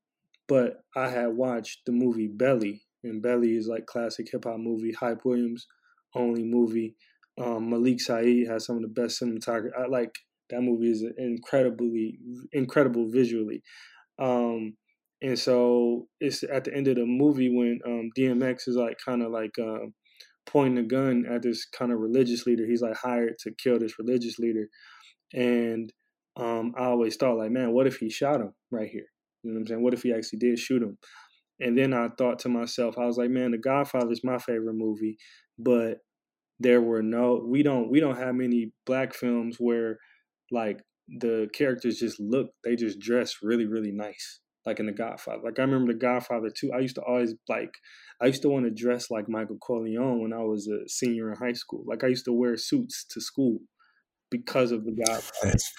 [0.48, 4.92] but I had watched the movie Belly, and Belly is like classic hip hop movie,
[4.92, 5.68] Hype Williams
[6.16, 6.96] only movie.
[7.40, 9.72] Um, Malik Sayeed has some of the best cinematography.
[9.78, 10.14] I like
[10.50, 12.20] that movie is incredibly
[12.52, 13.64] incredible visually.
[14.20, 14.76] Um,
[15.22, 19.22] and so it's at the end of the movie when um, DMX is like kind
[19.22, 19.94] of like um,
[20.46, 22.66] pointing a gun at this kind of religious leader.
[22.66, 24.68] He's like hired to kill this religious leader,
[25.34, 25.92] and
[26.36, 29.08] um, I always thought like, man, what if he shot him right here?
[29.44, 29.84] You know what I'm saying?
[29.84, 30.98] What if he actually did shoot him?
[31.60, 34.74] And then I thought to myself, I was like, man, The Godfather is my favorite
[34.74, 35.18] movie,
[35.60, 36.00] but
[36.60, 39.98] there were no, we don't, we don't have many black films where
[40.52, 45.41] like the characters just look, they just dress really, really nice like in The Godfather.
[45.43, 46.71] Like I remember The Godfather too.
[46.74, 47.74] I used to always like
[48.21, 51.38] I used to want to dress like Michael Corleone when I was a senior in
[51.38, 51.84] high school.
[51.88, 53.60] Like I used to wear suits to school
[54.32, 55.24] because of The Godfather.
[55.43, 55.74] That's,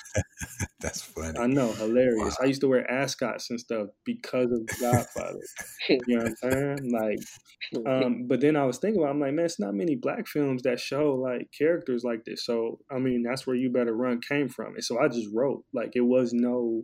[0.80, 1.38] that's funny.
[1.38, 2.36] I know, hilarious.
[2.38, 2.42] Wow.
[2.42, 5.40] I used to wear ascots and stuff because of The Godfather.
[5.88, 6.92] you know what I'm saying?
[6.92, 10.26] Like, um, but then I was thinking about, I'm like, man, it's not many black
[10.26, 12.44] films that show like characters like this.
[12.44, 14.74] So I mean, that's where You Better Run came from.
[14.74, 15.64] And so I just wrote.
[15.72, 16.82] Like, it was no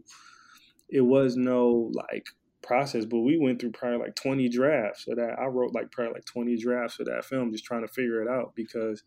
[0.89, 2.27] it was no like
[2.63, 5.39] process, but we went through probably like 20 drafts of that.
[5.39, 8.29] I wrote like probably like 20 drafts of that film just trying to figure it
[8.29, 9.03] out because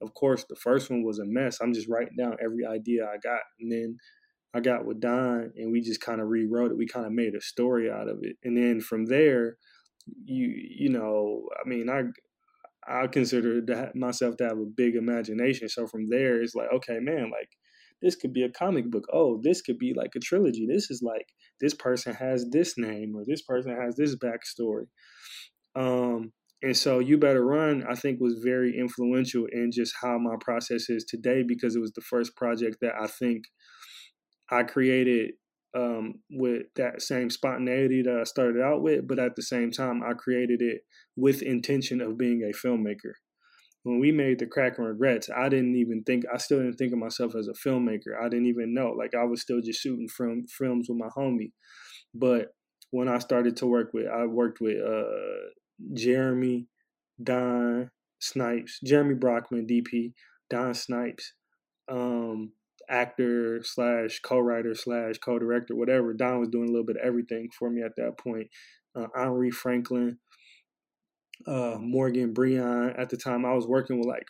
[0.00, 1.60] of course the first one was a mess.
[1.60, 3.42] I'm just writing down every idea I got.
[3.60, 3.98] And then
[4.54, 6.78] I got with Don and we just kind of rewrote it.
[6.78, 8.36] We kind of made a story out of it.
[8.44, 9.56] And then from there,
[10.24, 12.04] you you know, I mean, I
[12.86, 15.68] I consider that myself to have a big imagination.
[15.68, 17.50] So from there, it's like, okay, man, like
[18.02, 19.04] this could be a comic book.
[19.12, 20.66] Oh, this could be like a trilogy.
[20.66, 21.26] This is like
[21.60, 24.86] this person has this name or this person has this backstory.
[25.74, 30.36] Um, and so You Better Run, I think, was very influential in just how my
[30.40, 33.44] process is today because it was the first project that I think
[34.50, 35.32] I created
[35.74, 40.02] um, with that same spontaneity that I started out with, but at the same time,
[40.02, 40.82] I created it
[41.16, 43.14] with intention of being a filmmaker
[43.84, 46.92] when we made the crack and regrets i didn't even think i still didn't think
[46.92, 48.18] of myself as a filmmaker.
[48.20, 48.90] I didn't even know.
[48.90, 51.52] Like i was still just shooting film films with my homie.
[52.14, 52.54] But
[52.90, 55.50] when i started to work with i worked with uh,
[55.94, 56.66] jeremy
[57.22, 60.12] don snipes jeremy brockman dp
[60.48, 61.32] don snipes
[61.88, 62.52] um,
[62.88, 66.12] actor slash co-writer slash co-director whatever.
[66.14, 68.48] Don was doing a little bit of everything for me at that point.
[68.94, 70.18] Uh, henri franklin
[71.46, 72.98] uh, Morgan Breon.
[72.98, 74.26] At the time, I was working with like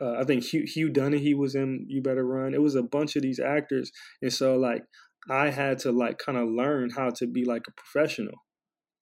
[0.00, 2.54] uh, I think Hugh, Hugh Dunahee was in You Better Run.
[2.54, 4.82] It was a bunch of these actors, and so like
[5.30, 8.34] I had to like kind of learn how to be like a professional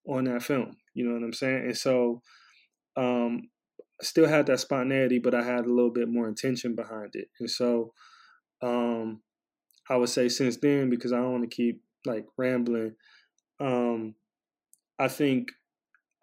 [0.07, 0.77] on that film.
[0.93, 1.63] You know what I'm saying?
[1.65, 2.21] And so
[2.95, 3.49] um,
[4.01, 7.27] still had that spontaneity, but I had a little bit more intention behind it.
[7.39, 7.93] And so
[8.61, 9.21] um,
[9.89, 12.95] I would say since then, because I don't want to keep like rambling,
[13.59, 14.15] um,
[14.99, 15.51] I think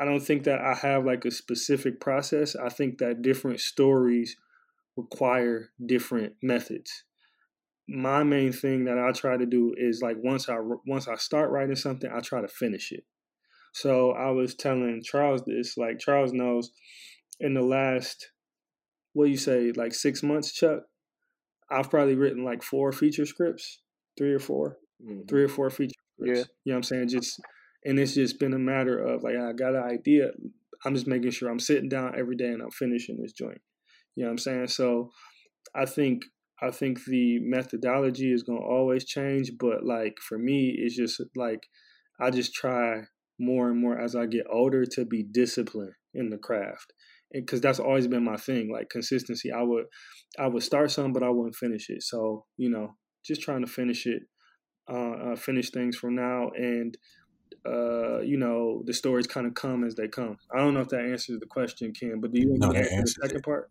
[0.01, 2.55] I don't think that I have like a specific process.
[2.55, 4.37] I think that different stories
[4.97, 7.05] require different methods.
[7.89, 10.57] My main thing that I try to do is like once I
[10.87, 13.05] once I start writing something, I try to finish it.
[13.73, 16.71] So I was telling Charles this, like Charles knows
[17.41, 18.31] in the last
[19.15, 20.83] what do you say, like six months, Chuck,
[21.71, 23.81] I've probably written like four feature scripts,
[24.17, 25.27] three or 4 mm-hmm.
[25.29, 26.39] three or four feature scripts.
[26.39, 26.45] Yeah.
[26.65, 27.09] You know what I'm saying?
[27.09, 27.41] Just
[27.85, 30.31] and it's just been a matter of like I got an idea.
[30.85, 33.61] I'm just making sure I'm sitting down every day and I'm finishing this joint.
[34.15, 34.69] You know what I'm saying?
[34.69, 35.11] So
[35.75, 36.23] I think
[36.61, 41.61] I think the methodology is gonna always change, but like for me, it's just like
[42.21, 43.03] I just try
[43.39, 46.93] more and more as I get older to be disciplined in the craft.
[47.33, 49.53] Because that's always been my thing, like consistency.
[49.53, 49.85] I would,
[50.39, 52.03] I would start something, but I wouldn't finish it.
[52.03, 54.23] So you know, just trying to finish it,
[54.91, 56.97] uh, uh, finish things for now, and
[57.69, 60.39] uh, you know, the stories kind of come as they come.
[60.53, 63.07] I don't know if that answers the question, Ken, but do you No, answer the
[63.07, 63.45] second it.
[63.45, 63.71] part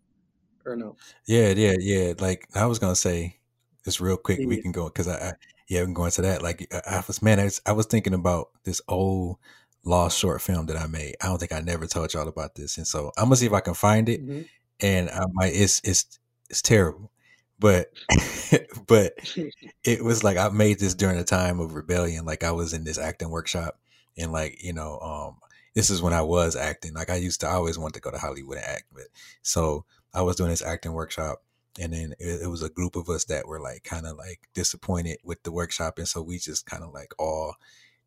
[0.66, 0.96] or no?
[1.26, 2.14] Yeah, yeah, yeah.
[2.20, 3.38] Like I was gonna say,
[3.84, 5.34] just real quick, we can go because I, I,
[5.70, 6.42] yeah, we can go into that.
[6.42, 9.38] Like I, I was, man, I was, I was thinking about this old
[9.84, 11.16] lost short film that I made.
[11.22, 13.54] I don't think I never told y'all about this, and so I'm gonna see if
[13.54, 14.22] I can find it.
[14.22, 14.42] hmm
[14.80, 17.12] And I might, it's, it's, it's terrible,
[17.60, 17.88] but,
[18.88, 19.14] but
[19.84, 22.26] it was like I made this during a time of rebellion.
[22.26, 23.80] Like I was in this acting workshop,
[24.18, 25.38] and like you know, um,
[25.76, 26.94] this is when I was acting.
[26.94, 29.06] Like I used to I always want to go to Hollywood and act, but
[29.42, 31.44] so I was doing this acting workshop,
[31.80, 34.42] and then it, it was a group of us that were like kind of like
[34.54, 37.56] disappointed with the workshop, and so we just kind of like all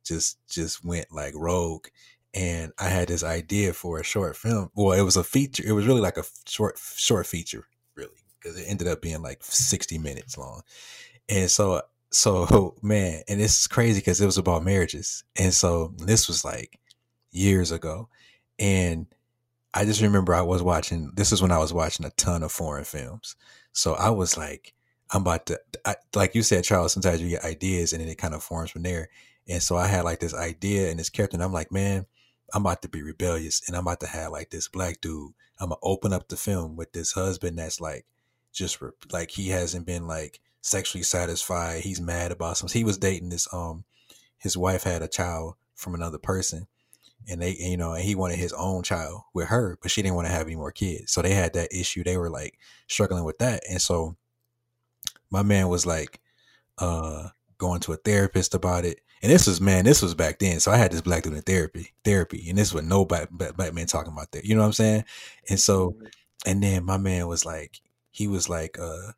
[0.04, 1.86] just just went like rogue.
[2.32, 4.70] And I had this idea for a short film.
[4.76, 5.64] Well, it was a feature.
[5.66, 9.42] It was really like a short short feature, really, because it ended up being like
[9.42, 10.62] sixty minutes long
[11.30, 15.24] and so, so man, and this is crazy because it was about marriages.
[15.36, 16.78] And so this was like
[17.30, 18.08] years ago.
[18.58, 19.06] And
[19.72, 22.52] I just remember I was watching, this is when I was watching a ton of
[22.52, 23.36] foreign films.
[23.72, 24.74] So I was like,
[25.12, 28.18] I'm about to, I, like you said, Charles, sometimes you get ideas and then it
[28.18, 29.08] kind of forms from there.
[29.48, 32.06] And so I had like this idea and this character, and I'm like, man,
[32.52, 35.32] I'm about to be rebellious and I'm about to have like this black dude.
[35.58, 38.06] I'm gonna open up the film with this husband that's like,
[38.52, 41.82] just re- like he hasn't been like sexually satisfied.
[41.82, 42.78] He's mad about something.
[42.78, 43.84] He was dating this um
[44.38, 46.66] his wife had a child from another person
[47.28, 50.16] and they you know and he wanted his own child with her, but she didn't
[50.16, 51.12] want to have any more kids.
[51.12, 52.04] So they had that issue.
[52.04, 53.62] They were like struggling with that.
[53.68, 54.16] And so
[55.30, 56.20] my man was like
[56.78, 59.00] uh going to a therapist about it.
[59.22, 60.60] And this was man, this was back then.
[60.60, 63.54] So I had this black dude in therapy, therapy, and this was no black, black,
[63.54, 64.44] black man talking about that.
[64.44, 65.04] You know what I'm saying?
[65.50, 65.94] And so,
[66.46, 69.12] and then my man was like, he was like, uh,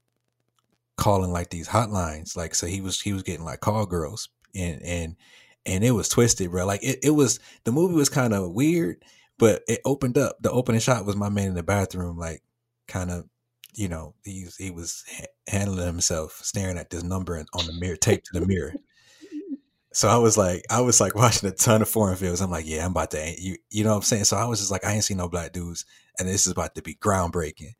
[0.96, 2.36] calling like these hotlines.
[2.36, 5.16] Like, so he was, he was getting like call girls and, and,
[5.64, 6.66] and it was twisted, bro.
[6.66, 9.02] Like it, it was, the movie was kind of weird,
[9.38, 10.36] but it opened up.
[10.40, 12.42] The opening shot was my man in the bathroom, like
[12.88, 13.26] kind of,
[13.74, 17.96] you know, he, he was ha- handling himself, staring at this number on the mirror,
[17.96, 18.74] taped to the mirror.
[19.94, 22.40] So I was like, I was like watching a ton of foreign films.
[22.40, 24.24] I'm like, yeah, I'm about to, you, you know what I'm saying?
[24.24, 25.84] So I was just like, I ain't seen no black dudes,
[26.18, 27.72] and this is about to be groundbreaking.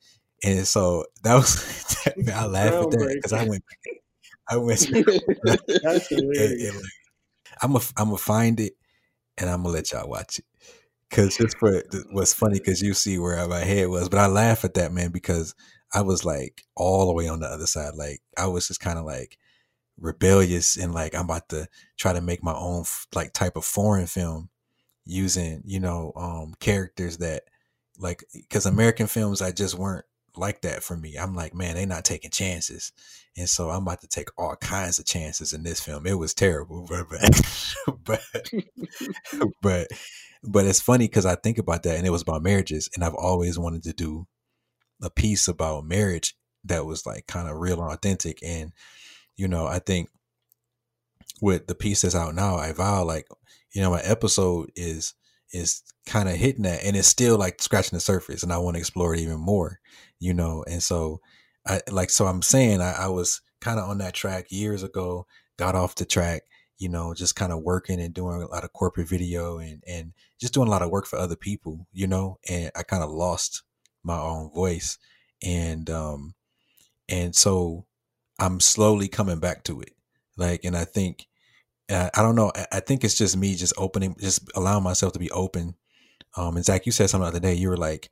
[0.44, 1.96] And so that was,
[2.34, 3.64] I laugh at that because I went,
[4.48, 4.80] I went,
[5.82, 6.74] That's hilarious.
[6.74, 6.84] like,
[7.62, 8.74] I'm gonna, I'm gonna find it,
[9.38, 10.44] and I'm gonna let y'all watch it.
[11.10, 14.64] Cause just for what's funny, cause you see where my head was, but I laugh
[14.64, 15.54] at that man because
[15.92, 17.94] I was like all the way on the other side.
[17.94, 19.38] Like I was just kind of like
[20.00, 23.64] rebellious and like I'm about to try to make my own f- like type of
[23.64, 24.48] foreign film
[25.04, 27.42] using you know um characters that
[27.98, 31.16] like because American films I just weren't like that for me.
[31.16, 32.92] I'm like man, they not taking chances,
[33.36, 36.06] and so I'm about to take all kinds of chances in this film.
[36.06, 37.06] It was terrible, but
[38.04, 38.50] but but
[39.62, 39.88] but,
[40.42, 43.14] but it's funny because I think about that and it was about marriages, and I've
[43.14, 44.26] always wanted to do
[45.02, 48.72] a piece about marriage that was like kind of real and authentic and
[49.36, 50.08] you know i think
[51.40, 53.26] with the piece that's out now iVow like
[53.72, 55.14] you know my episode is
[55.52, 58.74] is kind of hitting that and it's still like scratching the surface and i want
[58.74, 59.80] to explore it even more
[60.22, 61.20] you know and so
[61.66, 65.26] i like so i'm saying i, I was kind of on that track years ago
[65.58, 66.42] got off the track
[66.78, 70.12] you know just kind of working and doing a lot of corporate video and and
[70.40, 73.10] just doing a lot of work for other people you know and i kind of
[73.10, 73.62] lost
[74.04, 74.98] my own voice.
[75.44, 76.34] And um
[77.08, 77.86] and so
[78.38, 79.92] i'm slowly coming back to it.
[80.36, 81.26] Like and i think
[81.90, 85.12] uh, i don't know I, I think it's just me just opening just allowing myself
[85.14, 85.74] to be open.
[86.36, 88.10] Um and zach you said something the other day you were like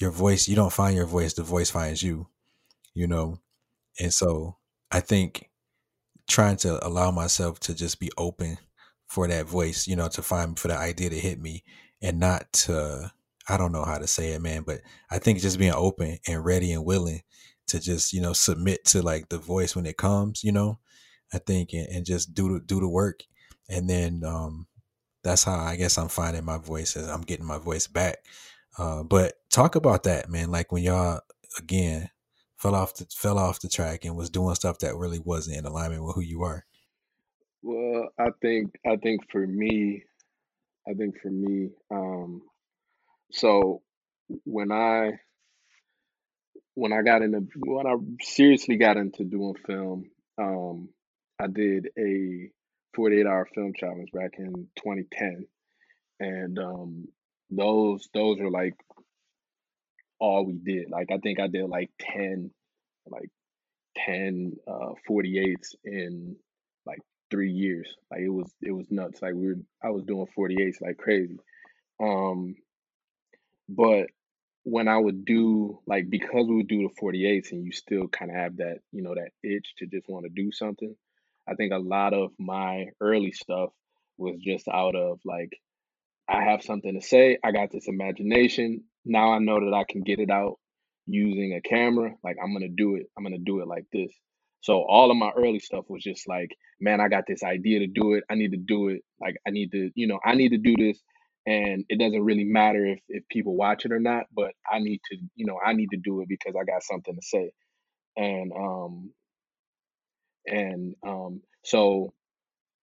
[0.00, 2.26] your voice you don't find your voice the voice finds you
[2.94, 3.38] you know?
[4.00, 4.56] And so
[4.90, 5.50] i think
[6.28, 8.58] trying to allow myself to just be open
[9.06, 11.62] for that voice you know to find for the idea to hit me
[12.02, 13.12] and not to
[13.48, 14.80] i don't know how to say it man but
[15.10, 17.20] i think just being open and ready and willing
[17.66, 20.78] to just you know submit to like the voice when it comes you know?
[21.32, 23.24] I think and, and just do the do the work.
[23.68, 24.66] And then um
[25.22, 28.18] that's how i guess i'm finding my voice as i'm getting my voice back.
[28.78, 31.20] Uh but talk about that man like when y'all
[31.58, 32.10] again
[32.56, 35.64] fell off the fell off the track and was doing stuff that really wasn't in
[35.64, 36.64] alignment with who you are?
[37.62, 40.02] Well, I think I think for me,
[40.88, 42.42] I think for me, um,
[43.30, 43.82] so
[44.44, 45.12] when I
[46.74, 50.88] when I got into when I seriously got into doing film, um,
[51.38, 52.50] I did a
[52.96, 55.46] 48 hour film challenge back in 2010,
[56.18, 57.08] and um,
[57.50, 58.74] those those are like
[60.18, 60.90] all we did.
[60.90, 62.50] Like I think I did like ten,
[63.06, 63.30] like
[63.96, 66.36] 10 uh 48s in
[66.86, 67.00] like
[67.30, 67.88] three years.
[68.10, 69.22] Like it was it was nuts.
[69.22, 71.38] Like we were I was doing 48s like crazy.
[72.00, 72.56] Um
[73.68, 74.08] but
[74.64, 78.30] when I would do like because we would do the 48s and you still kind
[78.30, 80.94] of have that, you know, that itch to just want to do something.
[81.46, 83.70] I think a lot of my early stuff
[84.16, 85.60] was just out of like
[86.28, 87.38] I have something to say.
[87.44, 88.84] I got this imagination.
[89.04, 90.58] Now I know that I can get it out
[91.06, 92.12] using a camera.
[92.24, 93.06] Like I'm gonna do it.
[93.16, 94.12] I'm gonna do it like this.
[94.60, 96.50] So all of my early stuff was just like,
[96.80, 98.24] man, I got this idea to do it.
[98.30, 99.02] I need to do it.
[99.20, 101.00] Like I need to, you know, I need to do this.
[101.46, 105.00] And it doesn't really matter if if people watch it or not, but I need
[105.10, 107.52] to, you know, I need to do it because I got something to say.
[108.16, 109.10] And um
[110.46, 112.12] and um so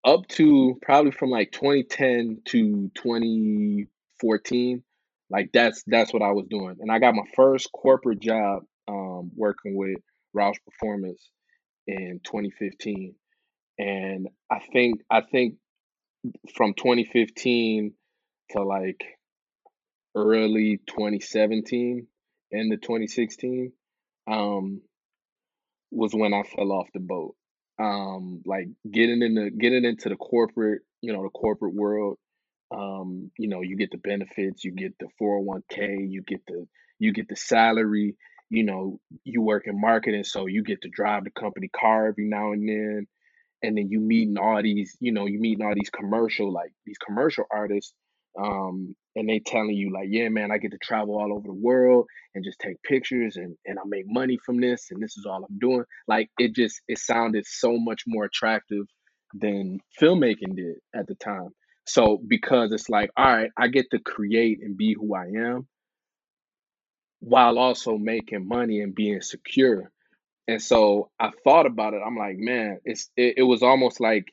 [0.04, 4.84] up to probably from like 2010 to 2014
[5.32, 9.30] like that's that's what i was doing and i got my first corporate job um,
[9.34, 9.96] working with
[10.36, 11.30] roush performance
[11.86, 13.14] in 2015
[13.78, 15.54] and i think i think
[16.54, 17.94] from 2015
[18.50, 19.02] to like
[20.14, 22.06] early 2017
[22.50, 23.72] into 2016
[24.30, 24.80] um
[25.90, 27.34] was when i fell off the boat.
[27.78, 32.18] Um like getting into getting into the corporate you know the corporate world
[32.72, 36.66] um you know you get the benefits you get the 401k you get the
[36.98, 38.16] you get the salary
[38.50, 42.28] you know you work in marketing so you get to drive the company car every
[42.28, 43.06] now and then.
[43.64, 46.98] And then you meeting all these you know you meeting all these commercial like these
[46.98, 47.94] commercial artists
[48.38, 51.52] um and they telling you like yeah man i get to travel all over the
[51.54, 55.26] world and just take pictures and and i make money from this and this is
[55.26, 55.84] all i'm doing.
[56.08, 58.86] Like it just it sounded so much more attractive
[59.34, 61.50] than filmmaking did at the time
[61.86, 65.66] so because it's like all right i get to create and be who i am
[67.20, 69.92] while also making money and being secure.
[70.48, 74.32] And so i thought about it i'm like man it's it, it was almost like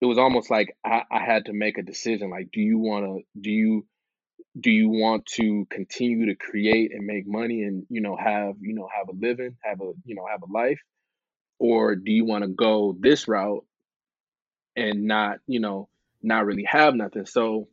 [0.00, 3.04] it was almost like I, I had to make a decision like do you want
[3.06, 3.86] to do you
[4.58, 8.74] do you want to continue to create and make money and you know have you
[8.74, 10.80] know have a living have a you know have a life?
[11.58, 13.64] Or do you want to go this route
[14.74, 15.88] and not you know
[16.26, 17.68] not really have nothing so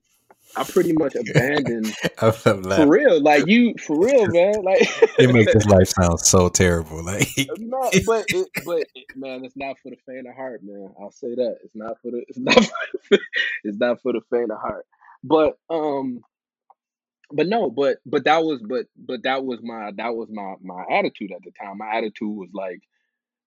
[0.56, 3.22] I pretty much abandoned for real.
[3.22, 4.62] Like you, for real, man.
[4.62, 4.82] Like
[5.18, 7.04] It makes this life sound so terrible.
[7.04, 7.28] Like
[7.58, 10.93] no, but it, but it, man, it's not for the faint of heart, man.
[10.99, 12.64] I'll say that it's not for the it's not
[13.08, 13.18] for,
[13.64, 14.86] it's not for the faint of heart.
[15.24, 16.22] But um,
[17.32, 20.84] but no, but but that was but but that was my that was my my
[20.89, 21.78] attitude at the time.
[21.78, 22.82] My attitude was like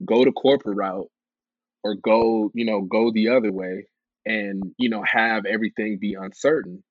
[0.04, 1.10] go the corporate route
[1.84, 3.86] or go you know go the other way
[4.26, 6.82] and you know have everything be uncertain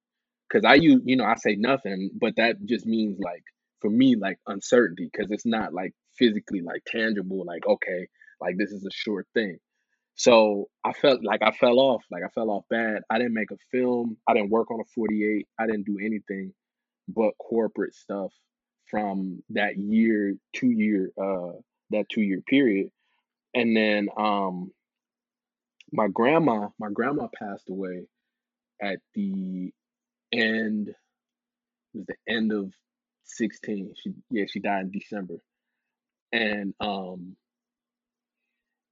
[0.50, 3.44] because I use, you know, I say nothing, but that just means like
[3.82, 8.08] for me, like uncertainty, because it's not like physically like tangible, like okay,
[8.42, 9.60] like this is a sure thing.
[10.16, 13.04] So I felt like I fell off, like I fell off bad.
[13.10, 16.54] I didn't make a film, I didn't work on a 48, I didn't do anything
[17.10, 18.34] but corporate stuff
[18.90, 21.54] from that year, two year, uh,
[21.92, 22.90] that two year period.
[23.56, 24.72] And then um
[25.96, 28.08] my grandma, my grandma passed away
[28.82, 29.72] at the
[30.32, 30.96] end it
[31.98, 32.74] was the end of
[33.24, 35.36] 16 she yeah she died in december.
[36.32, 37.38] And um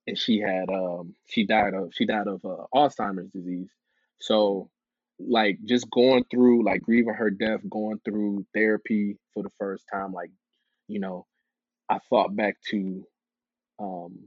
[0.08, 3.70] and she had um she died of she died of uh, alzheimer's disease.
[4.20, 4.70] So
[5.20, 10.12] like just going through like grieving her death going through therapy for the first time
[10.12, 10.32] like
[10.88, 11.26] you know
[11.90, 13.06] i thought back to
[13.80, 14.18] um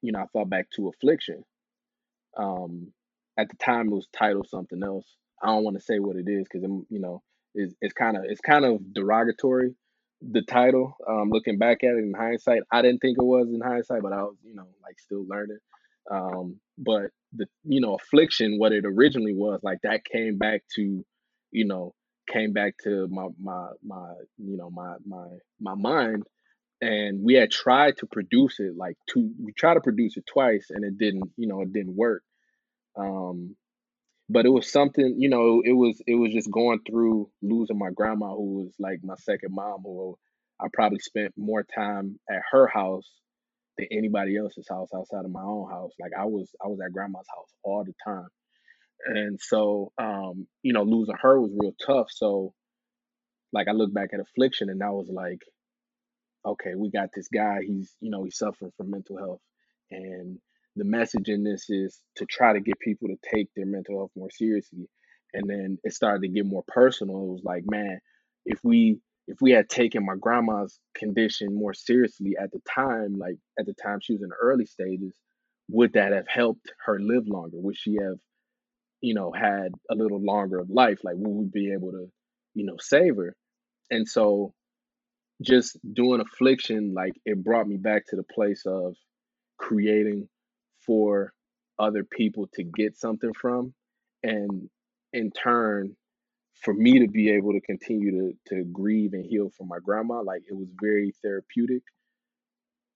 [0.00, 1.44] you know i thought back to affliction
[2.36, 2.92] um
[3.38, 5.06] at the time it was titled something else.
[5.42, 7.22] I don't want to say what it is because you know
[7.54, 9.74] it's, it's kind of it's kind of derogatory
[10.20, 12.62] the title um looking back at it in hindsight.
[12.70, 15.58] I didn't think it was in hindsight but i was you know like still learning.
[16.10, 21.04] Um but the you know affliction what it originally was like that came back to
[21.50, 21.94] you know
[22.30, 25.26] came back to my my my you know my my
[25.60, 26.24] my mind
[26.82, 30.66] and we had tried to produce it like two we tried to produce it twice
[30.70, 32.24] and it didn't you know it didn't work.
[32.98, 33.56] Um
[34.28, 37.90] but it was something you know it was it was just going through losing my
[37.94, 40.16] grandma who was like my second mom who
[40.60, 43.10] i probably spent more time at her house
[43.78, 45.92] than anybody else's house outside of my own house.
[46.00, 48.28] Like i was i was at grandma's house all the time.
[49.06, 52.08] And so um you know losing her was real tough.
[52.10, 52.54] So
[53.52, 55.40] like i look back at affliction and i was like
[56.46, 59.40] okay, we got this guy, he's, you know, he's suffering from mental health.
[59.90, 60.38] And
[60.76, 64.10] the message in this is to try to get people to take their mental health
[64.16, 64.88] more seriously.
[65.34, 67.16] and then it started to get more personal.
[67.24, 68.00] It was like, man,
[68.44, 73.36] if we if we had taken my grandma's condition more seriously at the time, like
[73.58, 75.14] at the time she was in the early stages,
[75.68, 77.56] would that have helped her live longer?
[77.58, 78.18] Would she have,
[79.00, 81.00] you know, had a little longer of life?
[81.04, 82.10] Like, would we be able to,
[82.54, 83.34] you know, save her?
[83.90, 84.54] And so
[85.42, 88.96] just doing affliction, like it brought me back to the place of
[89.58, 90.28] creating
[90.86, 91.32] for
[91.78, 93.74] other people to get something from.
[94.22, 94.68] And
[95.12, 95.96] in turn,
[96.54, 100.20] for me to be able to continue to to grieve and heal for my grandma,
[100.22, 101.82] like it was very therapeutic.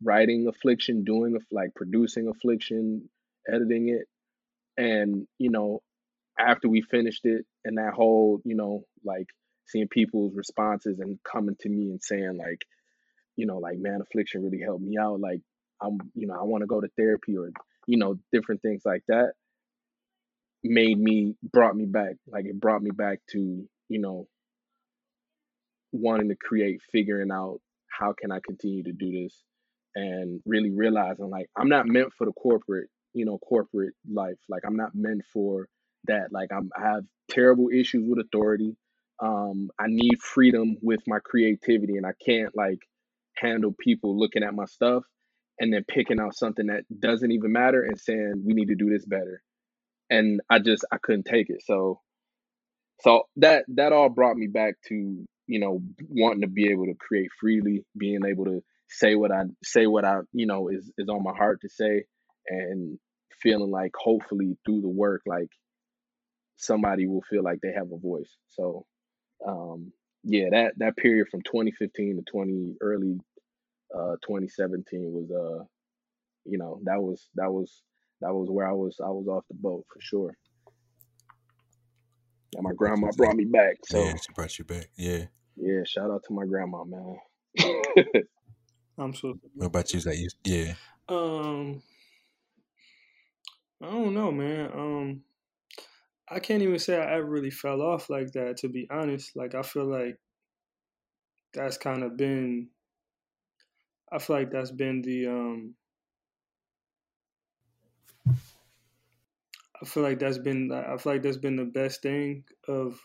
[0.02, 3.08] Writing affliction, doing like producing affliction,
[3.50, 4.06] editing it,
[4.76, 5.80] and you know,
[6.38, 9.28] after we finished it, and that whole you know like
[9.66, 12.64] seeing people's responses and coming to me and saying like,
[13.36, 15.20] you know, like man, affliction really helped me out.
[15.20, 15.40] Like
[15.80, 17.50] I'm, you know, I want to go to therapy or
[17.86, 19.32] you know different things like that
[20.64, 24.26] made me brought me back like it brought me back to you know
[25.92, 29.44] wanting to create figuring out how can i continue to do this
[29.94, 34.36] and really realizing like i'm not meant for the corporate you know corporate life.
[34.48, 35.66] Like i'm not meant for
[36.04, 36.28] that.
[36.30, 38.76] Like I'm, i have terrible issues with authority
[39.22, 42.80] um i need freedom with my creativity and i can't like
[43.36, 45.04] handle people looking at my stuff
[45.58, 48.90] and then picking out something that doesn't even matter and saying we need to do
[48.90, 49.42] this better
[50.10, 51.62] and I just I couldn't take it.
[51.64, 52.00] So
[53.00, 54.94] so that that all brought me back to
[55.46, 59.42] you know wanting to be able to create freely, being able to say what I
[59.64, 62.04] say what I you know is is on my heart to say,
[62.48, 62.98] and
[63.42, 65.50] feeling like hopefully through the work like
[66.56, 68.30] somebody will feel like they have a voice.
[68.48, 68.86] So
[69.46, 69.92] um
[70.24, 73.20] yeah, that that period from 2015 to 20 early
[73.94, 75.64] uh 2017 was uh
[76.44, 77.82] you know that was that was
[78.20, 80.36] that was where I was I was off the boat for sure.
[82.54, 83.76] And my grandma brought me back.
[83.84, 84.88] So yeah, she brought you back.
[84.96, 85.24] Yeah.
[85.56, 87.18] Yeah, shout out to my grandma, man.
[88.98, 89.38] I'm so.
[89.54, 90.00] What about you?
[90.00, 90.28] That you?
[90.44, 90.74] Yeah.
[91.08, 91.82] Um,
[93.82, 94.70] I don't know, man.
[94.72, 95.22] Um,
[96.28, 98.58] I can't even say I ever really fell off like that.
[98.58, 100.18] To be honest, like I feel like
[101.52, 102.70] that's kind of been.
[104.12, 105.74] I feel like that's been the um
[109.82, 113.00] I feel like that's been I feel like that's been the best thing of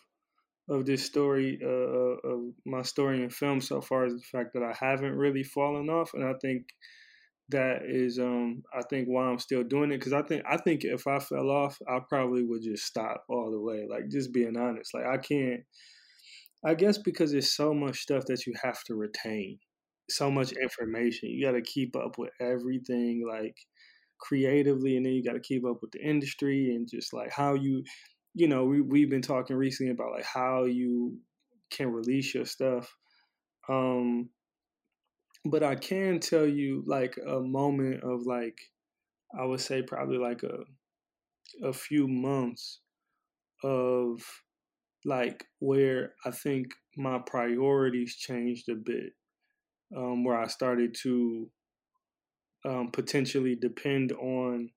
[0.69, 4.53] of this story uh, uh, of my story in film so far is the fact
[4.53, 6.67] that I haven't really fallen off, and I think
[7.51, 10.83] that is um I think why I'm still doing it because I think I think
[10.83, 13.87] if I fell off, I probably would just stop all the way.
[13.89, 15.61] Like just being honest, like I can't.
[16.63, 19.57] I guess because there's so much stuff that you have to retain,
[20.09, 21.29] so much information.
[21.29, 23.25] You got to keep up with everything.
[23.27, 23.55] Like
[24.21, 27.55] creatively and then you got to keep up with the industry and just like how
[27.55, 27.83] you
[28.35, 31.17] you know we, we've been talking recently about like how you
[31.71, 32.95] can release your stuff
[33.67, 34.29] um
[35.45, 38.59] but i can tell you like a moment of like
[39.39, 40.59] i would say probably like a
[41.67, 42.79] a few months
[43.63, 44.21] of
[45.05, 49.13] like where i think my priorities changed a bit
[49.95, 51.49] um where i started to
[52.65, 54.69] um, potentially depend on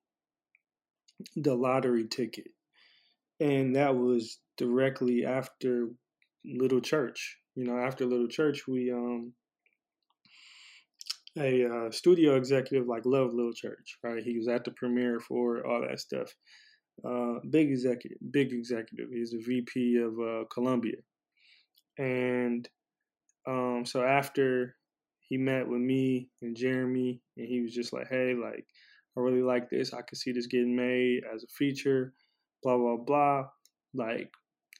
[1.37, 2.49] the lottery ticket.
[3.41, 5.89] And that was directly after
[6.45, 7.39] Little Church.
[7.55, 9.33] You know, after Little Church, we, um,
[11.39, 14.23] a uh, studio executive like loved Little Church, right?
[14.23, 16.33] He was at the premiere for all that stuff.
[17.05, 19.09] Uh, big executive, big executive.
[19.11, 20.97] He's a VP of uh, Columbia.
[21.99, 22.69] And
[23.47, 24.77] um, so after
[25.21, 28.65] he met with me and Jeremy, and he was just like, "Hey, like,
[29.17, 29.93] I really like this.
[29.93, 32.15] I could see this getting made as a feature."
[32.63, 33.49] Blah blah blah.
[33.93, 34.31] Like,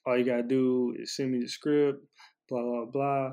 [0.07, 2.05] all you gotta do is send me the script.
[2.49, 3.33] Blah blah blah.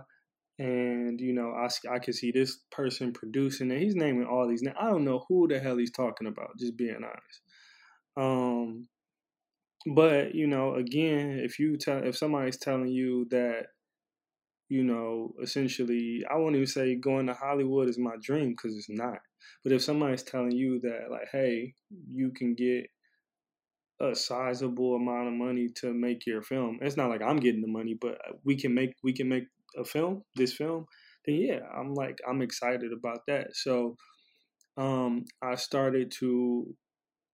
[0.61, 3.79] And you know, I I can see this person producing it.
[3.79, 4.61] He's naming all these.
[4.61, 6.59] Now I don't know who the hell he's talking about.
[6.59, 7.41] Just being honest.
[8.15, 8.87] Um,
[9.95, 13.67] but you know, again, if you tell if somebody's telling you that
[14.69, 18.89] you know, essentially, I won't even say going to Hollywood is my dream because it's
[18.89, 19.17] not.
[19.63, 21.73] But if somebody's telling you that, like, hey,
[22.07, 22.85] you can get
[23.99, 27.67] a sizable amount of money to make your film, it's not like I'm getting the
[27.67, 29.43] money, but we can make we can make
[29.77, 30.85] a film, this film.
[31.25, 33.55] Then yeah, I'm like I'm excited about that.
[33.55, 33.95] So,
[34.77, 36.75] um, I started to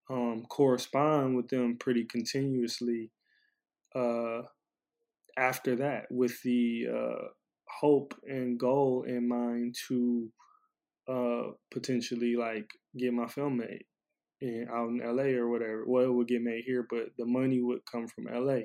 [0.09, 3.11] um, correspond with them pretty continuously.
[3.95, 4.41] Uh,
[5.37, 7.27] after that with the uh,
[7.69, 10.29] hope and goal in mind to
[11.07, 13.83] uh, potentially like get my film made
[14.41, 15.83] in, out in LA or whatever.
[15.85, 18.61] Well, it would get made here, but the money would come from LA.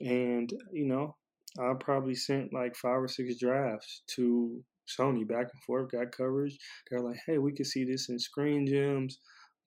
[0.00, 1.16] and you know,
[1.58, 6.58] I probably sent like five or six drafts to Sony back and forth, got coverage.
[6.90, 9.18] They're like, hey, we can see this in Screen Gems,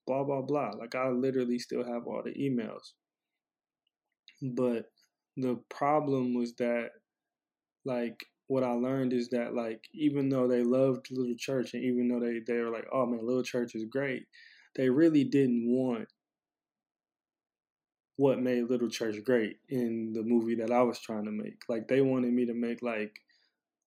[0.06, 0.70] blah blah blah.
[0.78, 2.92] Like I literally still have all the emails.
[4.42, 4.86] But
[5.36, 6.90] the problem was that
[7.84, 12.08] like what I learned is that like even though they loved Little Church and even
[12.08, 14.24] though they they were like, oh man, Little Church is great,
[14.76, 16.08] they really didn't want
[18.18, 21.62] what made Little Church great in the movie that I was trying to make.
[21.68, 23.20] Like they wanted me to make like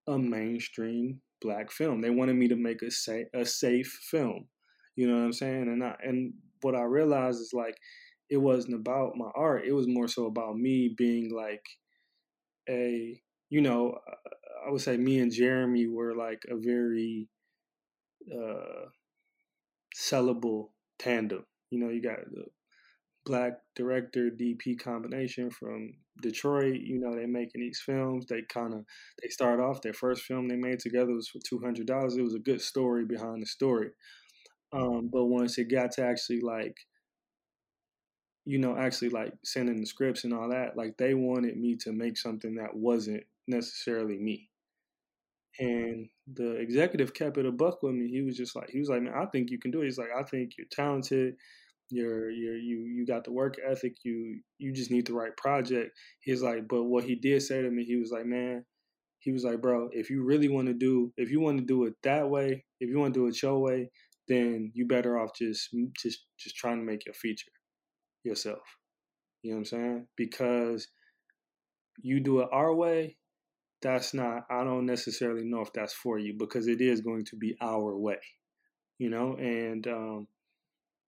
[0.07, 1.99] a mainstream black film.
[1.99, 4.47] They wanted me to make a safe a safe film.
[4.95, 5.63] You know what I'm saying?
[5.63, 7.77] And I and what I realized is like
[8.29, 9.65] it wasn't about my art.
[9.67, 11.65] It was more so about me being like
[12.69, 13.97] a you know
[14.65, 17.27] I would say me and Jeremy were like a very
[18.33, 18.87] uh
[19.93, 21.45] sellable tandem.
[21.69, 22.45] You know, you got the
[23.25, 26.79] black director DP combination from Detroit.
[26.81, 28.25] You know, they're making these films.
[28.27, 28.85] They kind of
[29.21, 32.15] they start off their first film they made together was for two hundred dollars.
[32.17, 33.91] It was a good story behind the story.
[34.73, 36.77] Um, but once it got to actually like,
[38.45, 41.91] you know, actually like sending the scripts and all that, like they wanted me to
[41.91, 44.49] make something that wasn't necessarily me.
[45.59, 48.07] And the executive kept it a buck with me.
[48.09, 49.85] He was just like, he was like, man, I think you can do it.
[49.85, 51.35] He's like, I think you're talented.
[51.91, 53.95] You're, you're, you, you got the work ethic.
[54.03, 55.91] You, you just need the right project.
[56.21, 58.65] He's like, but what he did say to me, he was like, man,
[59.19, 61.85] he was like, bro, if you really want to do, if you want to do
[61.85, 63.89] it that way, if you want to do it your way,
[64.27, 65.69] then you better off just,
[66.01, 67.51] just, just trying to make your feature
[68.23, 68.59] yourself.
[69.43, 70.07] You know what I'm saying?
[70.15, 70.87] Because
[72.01, 73.17] you do it our way,
[73.81, 77.35] that's not i don't necessarily know if that's for you because it is going to
[77.35, 78.19] be our way
[78.99, 80.27] you know and um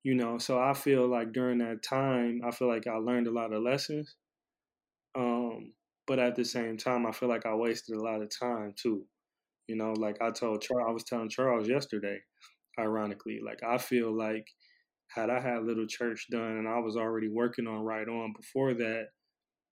[0.03, 3.31] you know so i feel like during that time i feel like i learned a
[3.31, 4.15] lot of lessons
[5.15, 5.73] um
[6.07, 9.05] but at the same time i feel like i wasted a lot of time too
[9.67, 12.19] you know like i told charles i was telling charles yesterday
[12.79, 14.47] ironically like i feel like
[15.07, 18.73] had i had little church done and i was already working on right on before
[18.73, 19.05] that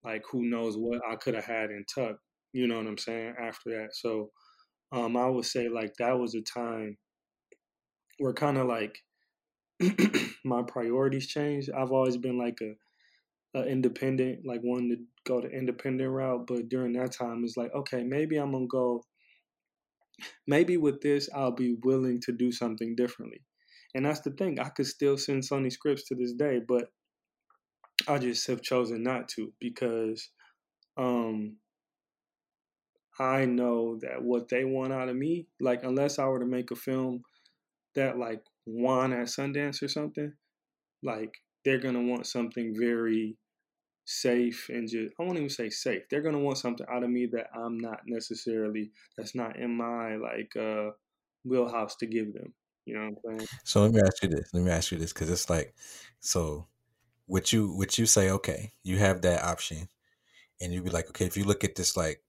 [0.04, 2.16] like who knows what i could have had in tuck
[2.52, 3.34] you know what I'm saying?
[3.40, 4.30] After that, so
[4.92, 6.98] um, I would say like that was a time
[8.18, 8.98] where kind of like
[10.44, 11.70] my priorities changed.
[11.70, 16.68] I've always been like a, a independent, like wanting to go the independent route, but
[16.68, 19.04] during that time, it's like okay, maybe I'm gonna go.
[20.46, 23.40] Maybe with this, I'll be willing to do something differently.
[23.94, 24.60] And that's the thing.
[24.60, 26.86] I could still send Sony scripts to this day, but
[28.08, 30.30] I just have chosen not to because
[30.96, 31.56] um,
[33.18, 36.70] I know that what they want out of me, like unless I were to make
[36.70, 37.22] a film
[37.94, 40.32] that like won at Sundance or something,
[41.02, 41.34] like
[41.64, 43.36] they're gonna want something very
[44.04, 46.02] safe and just I won't even say safe.
[46.10, 50.16] They're gonna want something out of me that I'm not necessarily that's not in my
[50.16, 50.90] like uh
[51.44, 52.54] wheelhouse to give them.
[52.84, 53.48] You know what I'm saying?
[53.64, 54.50] So let me ask you this.
[54.52, 55.74] Let me ask you this because it's like,
[56.20, 56.66] so
[57.28, 59.88] would you would you say okay, you have that option,
[60.60, 62.22] and you'd be like, okay, if you look at this like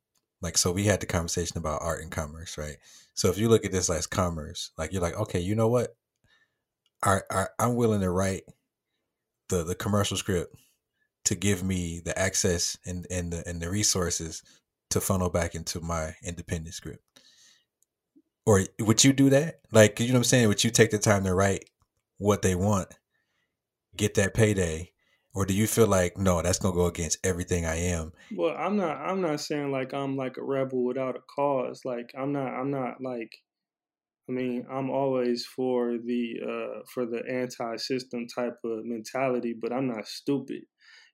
[0.44, 2.76] like so we had the conversation about art and commerce right
[3.14, 5.96] so if you look at this as commerce like you're like okay you know what
[7.04, 8.44] I, I i'm willing to write
[9.50, 10.56] the the commercial script
[11.26, 14.44] to give me the access and and the and the resources
[14.90, 17.04] to funnel back into my independent script.
[18.46, 19.62] Or would you do that?
[19.72, 20.48] Like you know what i'm saying?
[20.48, 21.70] Would you take the time to write
[22.18, 22.90] what they want
[23.96, 24.92] get that payday
[25.36, 28.12] or do you feel like no that's gonna go against everything i am?
[28.36, 31.82] Well i'm not i'm not saying like i'm like a rebel without a cause.
[31.86, 33.32] Like i'm not i'm not like
[34.30, 39.88] i mean i'm always for the uh for the anti-system type of mentality but i'm
[39.88, 40.62] not stupid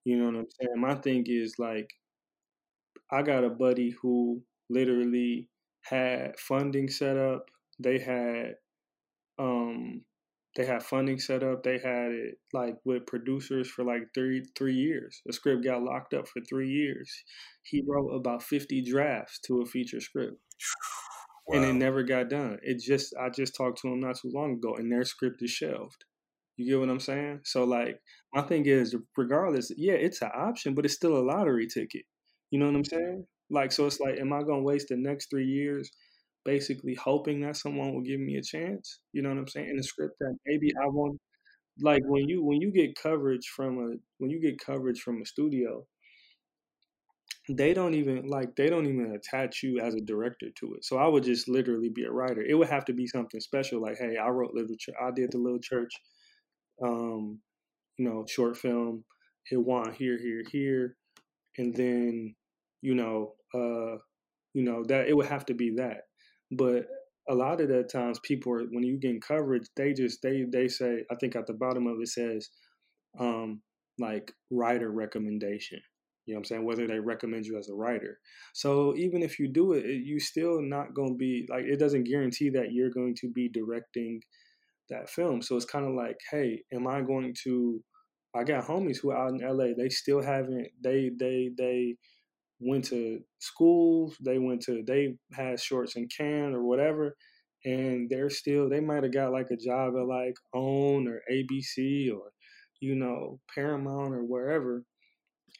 [0.05, 1.89] you know what i'm saying my thing is like
[3.11, 5.47] i got a buddy who literally
[5.81, 7.45] had funding set up
[7.79, 8.55] they had
[9.37, 10.01] um
[10.55, 11.63] they had funding set up.
[11.63, 15.21] They had it like with producers for like three three years.
[15.25, 17.11] The script got locked up for three years.
[17.63, 20.37] He wrote about fifty drafts to a feature script,
[21.49, 21.57] wow.
[21.57, 22.59] and it never got done.
[22.63, 25.51] It just I just talked to them not too long ago, and their script is
[25.51, 26.05] shelved.
[26.57, 27.41] You get what I'm saying?
[27.45, 27.99] So like
[28.33, 32.03] my thing is, regardless, yeah, it's an option, but it's still a lottery ticket.
[32.51, 33.25] You know what I'm saying?
[33.49, 35.91] Like so, it's like, am I gonna waste the next three years
[36.45, 38.99] basically hoping that someone will give me a chance.
[39.13, 39.69] You know what I'm saying?
[39.69, 41.19] In the script that maybe I want
[41.81, 43.87] like when you when you get coverage from a
[44.17, 45.85] when you get coverage from a studio,
[47.49, 50.85] they don't even like they don't even attach you as a director to it.
[50.85, 52.41] So I would just literally be a writer.
[52.43, 55.39] It would have to be something special, like, hey, I wrote church I did the
[55.39, 55.91] little church
[56.83, 57.39] um,
[57.97, 59.05] you know, short film.
[59.51, 60.95] It won here, here, here.
[61.59, 62.35] and then
[62.81, 63.97] you know, uh,
[64.55, 66.03] you know that it would have to be that.
[66.51, 66.87] But
[67.29, 70.67] a lot of the times, people are when you get coverage, they just they they
[70.69, 72.49] say I think at the bottom of it says,
[73.19, 73.61] um,
[73.99, 75.79] like writer recommendation.
[76.29, 76.65] You know what I'm saying?
[76.65, 78.19] Whether they recommend you as a writer.
[78.53, 82.03] So even if you do it, you still not going to be like it doesn't
[82.03, 84.21] guarantee that you're going to be directing
[84.91, 85.41] that film.
[85.41, 87.83] So it's kind of like, hey, am I going to
[88.35, 89.73] I got homies who are out in LA.
[89.75, 91.95] They still haven't they they they
[92.59, 97.15] went to schools, they went to they had shorts in Cannes or whatever,
[97.65, 102.13] and they're still they might have got like a job at like OWN or ABC
[102.13, 102.31] or
[102.81, 104.83] you know Paramount or wherever,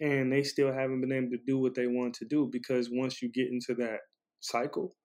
[0.02, 3.22] and they still haven't been able to do what they want to do because once
[3.22, 4.00] you get into that
[4.40, 4.96] cycle,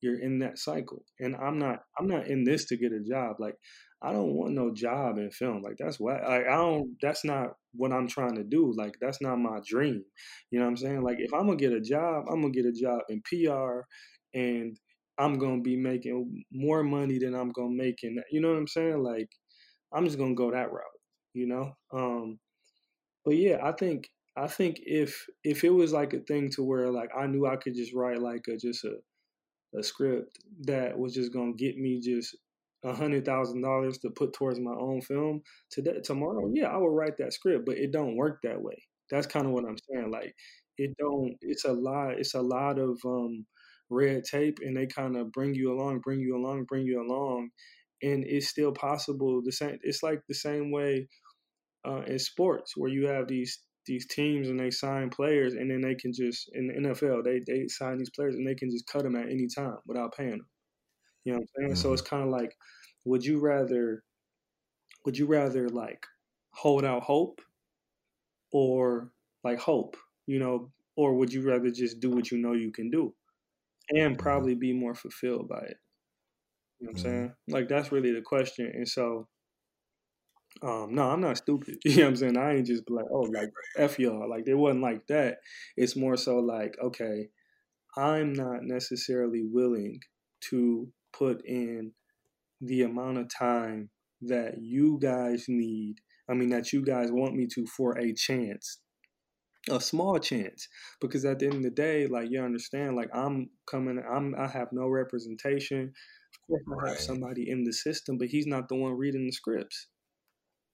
[0.00, 1.04] you're in that cycle.
[1.20, 3.36] And I'm not I'm not in this to get a job.
[3.38, 3.56] Like
[4.02, 5.62] I don't want no job in film.
[5.62, 8.72] Like that's what like I don't that's not what I'm trying to do.
[8.76, 10.04] Like that's not my dream.
[10.50, 11.02] You know what I'm saying?
[11.02, 13.82] Like if I'm gonna get a job, I'm gonna get a job in PR
[14.34, 14.76] and
[15.18, 18.24] I'm gonna be making more money than I'm gonna make in that.
[18.30, 19.02] You know what I'm saying?
[19.02, 19.28] Like
[19.92, 21.00] I'm just gonna go that route,
[21.34, 21.72] you know?
[21.92, 22.38] Um
[23.24, 26.90] but yeah, I think I think if if it was like a thing to where
[26.90, 28.96] like I knew I could just write like a just a
[29.78, 32.36] a script that was just gonna get me just
[32.84, 36.90] a hundred thousand dollars to put towards my own film today tomorrow, yeah, I will
[36.90, 38.76] write that script, but it don't work that way.
[39.10, 40.10] That's kind of what I'm saying.
[40.10, 40.34] Like
[40.78, 41.36] it don't.
[41.42, 42.18] It's a lot.
[42.18, 43.46] It's a lot of um,
[43.90, 47.50] red tape, and they kind of bring you along, bring you along, bring you along,
[48.02, 49.42] and it's still possible.
[49.44, 49.78] The same.
[49.82, 51.08] It's like the same way
[51.86, 55.80] uh, in sports where you have these these teams and they sign players, and then
[55.80, 58.86] they can just in the NFL they they sign these players and they can just
[58.86, 60.46] cut them at any time without paying them.
[61.24, 61.72] You know what I'm saying?
[61.72, 61.82] Mm-hmm.
[61.82, 62.56] So it's kind of like,
[63.04, 64.02] would you rather,
[65.04, 66.04] would you rather like
[66.52, 67.40] hold out hope,
[68.52, 69.10] or
[69.44, 72.90] like hope, you know, or would you rather just do what you know you can
[72.90, 73.14] do,
[73.90, 74.22] and mm-hmm.
[74.22, 75.76] probably be more fulfilled by it?
[76.80, 77.02] You know what I'm mm-hmm.
[77.02, 77.32] saying?
[77.48, 78.70] Like that's really the question.
[78.74, 79.28] And so,
[80.62, 81.78] um, no, I'm not stupid.
[81.84, 82.36] You know what I'm saying?
[82.36, 84.28] I ain't just like, oh, like f y'all.
[84.28, 85.38] Like it wasn't like that.
[85.76, 87.28] It's more so like, okay,
[87.96, 90.00] I'm not necessarily willing
[90.50, 91.92] to put in
[92.60, 93.90] the amount of time
[94.22, 95.96] that you guys need.
[96.28, 98.78] I mean, that you guys want me to for a chance,
[99.70, 100.68] a small chance.
[101.00, 104.48] Because at the end of the day, like you understand, like I'm coming, I'm I
[104.48, 105.92] have no representation.
[106.50, 109.32] Of course, I have somebody in the system, but he's not the one reading the
[109.32, 109.88] scripts.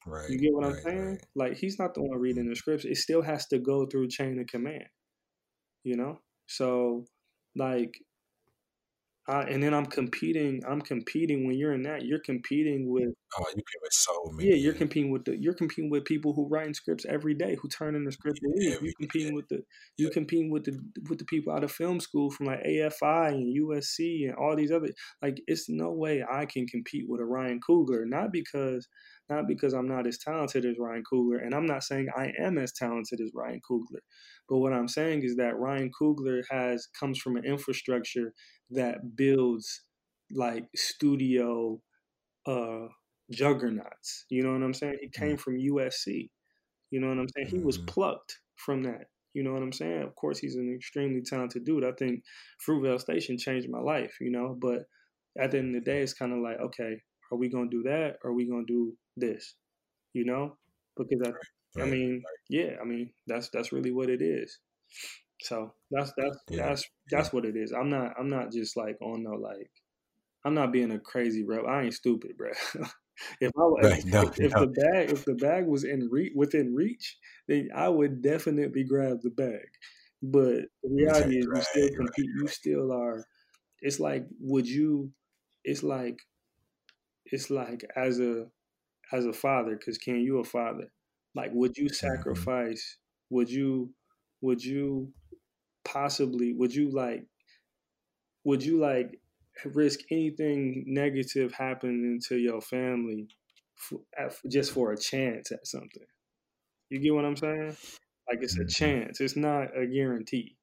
[0.09, 0.29] Right.
[0.31, 1.07] You get what right, I'm saying?
[1.07, 1.25] Right.
[1.35, 2.85] Like he's not the one reading the scripts.
[2.85, 4.85] It still has to go through chain of command.
[5.85, 6.21] You know?
[6.47, 7.05] So
[7.57, 7.95] like
[9.29, 10.63] uh, and then I'm competing.
[10.67, 12.07] I'm competing when you're in that.
[12.07, 13.11] You're competing with.
[13.39, 14.49] Oh, you compete with so many.
[14.49, 15.37] Yeah, you're competing with the.
[15.37, 18.41] You're competing with people who writing scripts every day, who turn in the script.
[18.57, 19.63] Yeah, you're competing with the.
[19.99, 20.81] You're competing with the
[21.11, 24.73] with the people out of film school from like AFI and USC and all these
[24.73, 24.89] other.
[25.21, 28.05] Like, it's no way I can compete with a Ryan Coogler.
[28.07, 28.89] Not because
[29.29, 32.59] not because I'm not as talented as Ryan Coogler, and I'm not saying I am
[32.59, 34.01] as talented as Ryan Coogler,
[34.49, 38.33] but what I'm saying is that Ryan Coogler has comes from an infrastructure
[38.71, 39.83] that builds
[40.31, 41.81] like studio
[42.47, 42.89] uh,
[43.31, 44.25] juggernauts.
[44.31, 44.99] You know what I'm saying?
[45.01, 45.41] He came mm.
[45.41, 46.31] from USC.
[46.91, 47.49] You know what I'm saying?
[47.49, 47.87] He was mm-hmm.
[47.87, 49.07] plucked from that.
[49.35, 50.03] You know what I'm saying?
[50.03, 51.85] Of course, he's an extremely talented dude.
[51.85, 52.23] I think
[52.67, 54.85] Fruitvale Station changed my life, you know, but
[55.39, 56.97] at the end of the day, it's kind of like, okay,
[57.31, 59.55] are we going to do that or are we going to do this?
[60.13, 60.57] You know,
[60.97, 61.31] because I,
[61.79, 62.23] right, I mean, right.
[62.49, 64.59] yeah, I mean that's that's really what it is.
[65.43, 66.69] So that's that's yeah.
[66.69, 67.33] that's that's yeah.
[67.33, 67.73] what it is.
[67.73, 69.71] I'm not I'm not just like on no like
[70.45, 71.65] I'm not being a crazy rep.
[71.67, 72.51] I ain't stupid, bro.
[73.41, 76.33] if I was, right, no, if, if the bag if the bag was in reach
[76.35, 77.17] within reach,
[77.47, 79.69] then I would definitely grab the bag.
[80.23, 82.31] But the reality is, you still compete.
[82.41, 83.25] You still are.
[83.81, 85.13] It's like, would you?
[85.65, 86.19] It's like,
[87.27, 88.47] it's like as a
[89.13, 90.91] as a father, because can you a father?
[91.35, 91.95] Like, would you mm-hmm.
[91.95, 92.99] sacrifice?
[93.31, 93.91] Would you?
[94.41, 95.13] Would you
[95.85, 96.53] possibly?
[96.53, 97.25] Would you like?
[98.45, 99.21] Would you like
[99.65, 103.29] risk anything negative happening to your family
[103.75, 104.01] for,
[104.49, 106.07] just for a chance at something?
[106.91, 107.77] You get what I'm saying?
[108.29, 108.69] Like it's a mm-hmm.
[108.69, 109.21] chance.
[109.21, 110.57] It's not a guarantee.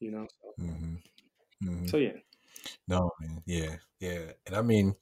[0.00, 0.26] You know.
[0.40, 1.68] So, mm-hmm.
[1.68, 1.86] Mm-hmm.
[1.86, 2.18] so yeah.
[2.88, 3.42] No, man.
[3.46, 4.94] Yeah, yeah, and I mean,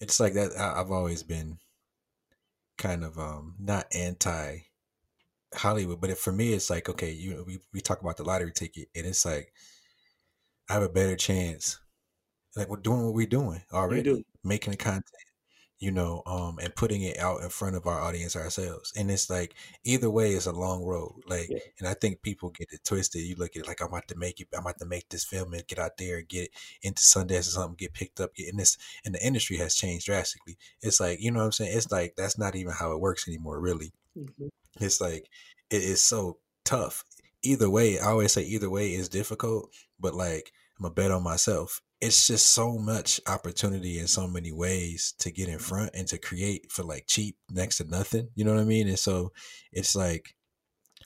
[0.00, 0.52] it's like that.
[0.56, 1.58] I've always been
[2.80, 4.58] kind of um not anti
[5.54, 8.52] Hollywood, but for me, it's like okay, you know, we we talk about the lottery
[8.52, 9.52] ticket, and it's like
[10.68, 11.78] I have a better chance.
[12.56, 15.04] Like we're doing what we're doing already, making the content.
[15.80, 18.92] You know, um, and putting it out in front of our audience ourselves.
[18.96, 21.22] And it's like either way is a long road.
[21.26, 21.58] Like, Yeah.
[21.78, 23.22] and I think people get it twisted.
[23.22, 25.24] You look at it like I'm about to make it, I'm about to make this
[25.24, 26.50] film and get out there and get it
[26.82, 28.76] into Sundance or something, get picked up, get in this.
[29.04, 30.58] And the industry has changed drastically.
[30.82, 31.76] It's like you know what I'm saying.
[31.76, 33.92] It's like that's not even how it works anymore, really.
[34.16, 34.50] Mhm.
[34.80, 35.28] It's like
[35.70, 37.04] it is so tough.
[37.42, 41.22] Either way, I always say either way is difficult, but like I'm a bet on
[41.22, 41.80] myself.
[42.00, 46.18] It's just so much opportunity in so many ways to get in front and to
[46.18, 48.28] create for like cheap, next to nothing.
[48.34, 48.88] You know what I mean?
[48.88, 49.32] And so
[49.70, 50.34] it's like,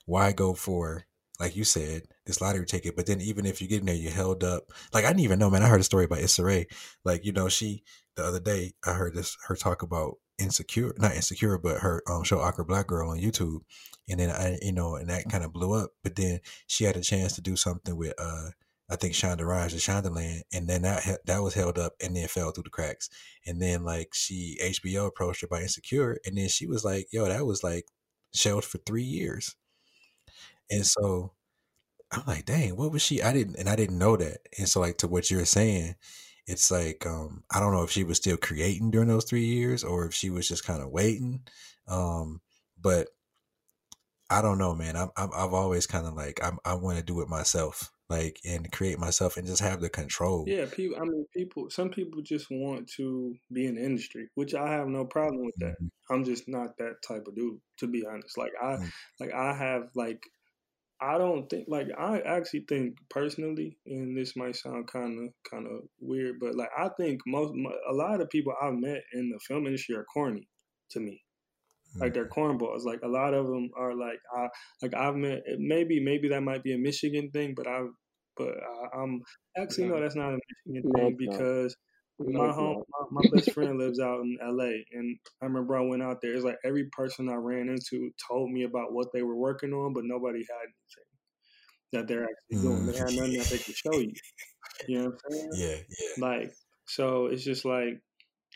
[0.06, 1.04] why go for
[1.40, 2.94] like you said this lottery ticket?
[2.96, 4.64] But then even if you get in there, you're held up.
[4.92, 5.62] Like I didn't even know, man.
[5.62, 6.66] I heard a story about Issa Rae.
[7.04, 7.82] Like you know, she
[8.16, 12.22] the other day I heard this her talk about insecure, not insecure, but her um
[12.24, 13.60] show Awkward Black Girl on YouTube,
[14.08, 15.90] and then I you know, and that kind of blew up.
[16.02, 18.50] But then she had a chance to do something with uh
[18.90, 22.28] I think Shonda Rhimes and Shondaland, and then that that was held up and then
[22.28, 23.08] fell through the cracks.
[23.46, 27.26] And then like she HBO approached her by Insecure, and then she was like, "Yo,
[27.26, 27.86] that was like
[28.34, 29.56] shelved for three years."
[30.70, 31.32] And so
[32.12, 34.40] I'm like, "Dang, what was she?" I didn't, and I didn't know that.
[34.58, 35.96] And so like to what you're saying,
[36.48, 39.84] it's like um I don't know if she was still creating during those three years
[39.84, 41.42] or if she was just kind of waiting.
[41.88, 42.42] Um,
[42.80, 43.08] but
[44.30, 44.96] I don't know, man.
[44.96, 48.38] I'm, I'm I've always kind of like I'm, I want to do it myself, like
[48.44, 50.44] and create myself and just have the control.
[50.46, 50.96] Yeah, people.
[51.00, 51.70] I mean, people.
[51.70, 55.56] Some people just want to be in the industry, which I have no problem with
[55.60, 55.76] that.
[55.80, 55.90] Mhm.
[56.10, 58.36] I'm just not that type of dude, to be honest.
[58.36, 58.92] Like I, Mm.
[59.20, 60.22] like I have like,
[61.00, 65.66] I don't think like I actually think personally, and this might sound kind of kind
[65.66, 69.30] of weird, but like I think most mo- a lot of people I've met in
[69.30, 70.48] the film industry are corny
[70.90, 71.22] to me.
[72.00, 72.84] Like they're cornballs.
[72.84, 74.48] Like a lot of them are like I
[74.82, 77.82] like I've met maybe maybe that might be a Michigan thing, but I
[78.36, 79.22] but I, I'm
[79.56, 81.76] actually no, that's not a Michigan thing because
[82.18, 86.02] my home my, my best friend lives out in LA and I remember I went
[86.02, 86.34] out there.
[86.34, 89.92] It's like every person I ran into told me about what they were working on,
[89.94, 91.10] but nobody had anything
[91.92, 92.86] that they're actually doing.
[92.86, 93.16] They had Mm.
[93.16, 94.14] nothing that they could show you.
[94.86, 95.50] You know what I'm saying?
[95.56, 96.26] Yeah, yeah.
[96.26, 96.52] Like
[96.86, 98.00] so it's just like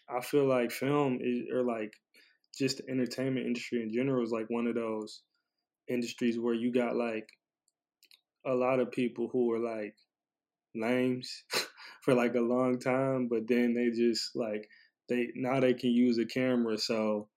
[0.08, 1.92] I feel like film is or like
[2.58, 5.22] just the entertainment industry in general is like one of those
[5.88, 7.28] industries where you got like
[8.46, 9.94] a lot of people who are like
[10.74, 11.44] lames
[12.02, 14.68] for like a long time, but then they just like
[15.08, 17.28] they now they can use a camera so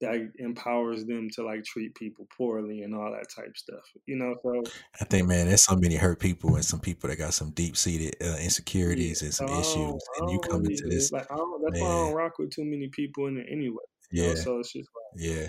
[0.00, 3.84] that empowers them to like treat people poorly and all that type stuff.
[4.06, 4.62] You know, so
[5.00, 7.76] I think, man, there's so many hurt people and some people that got some deep
[7.76, 11.80] seated uh, insecurities and some I issues, and you come into this, like I that's
[11.80, 13.84] why I don't rock with too many people in it anyway.
[14.22, 14.34] Yeah, know?
[14.34, 15.48] So it's just like yeah,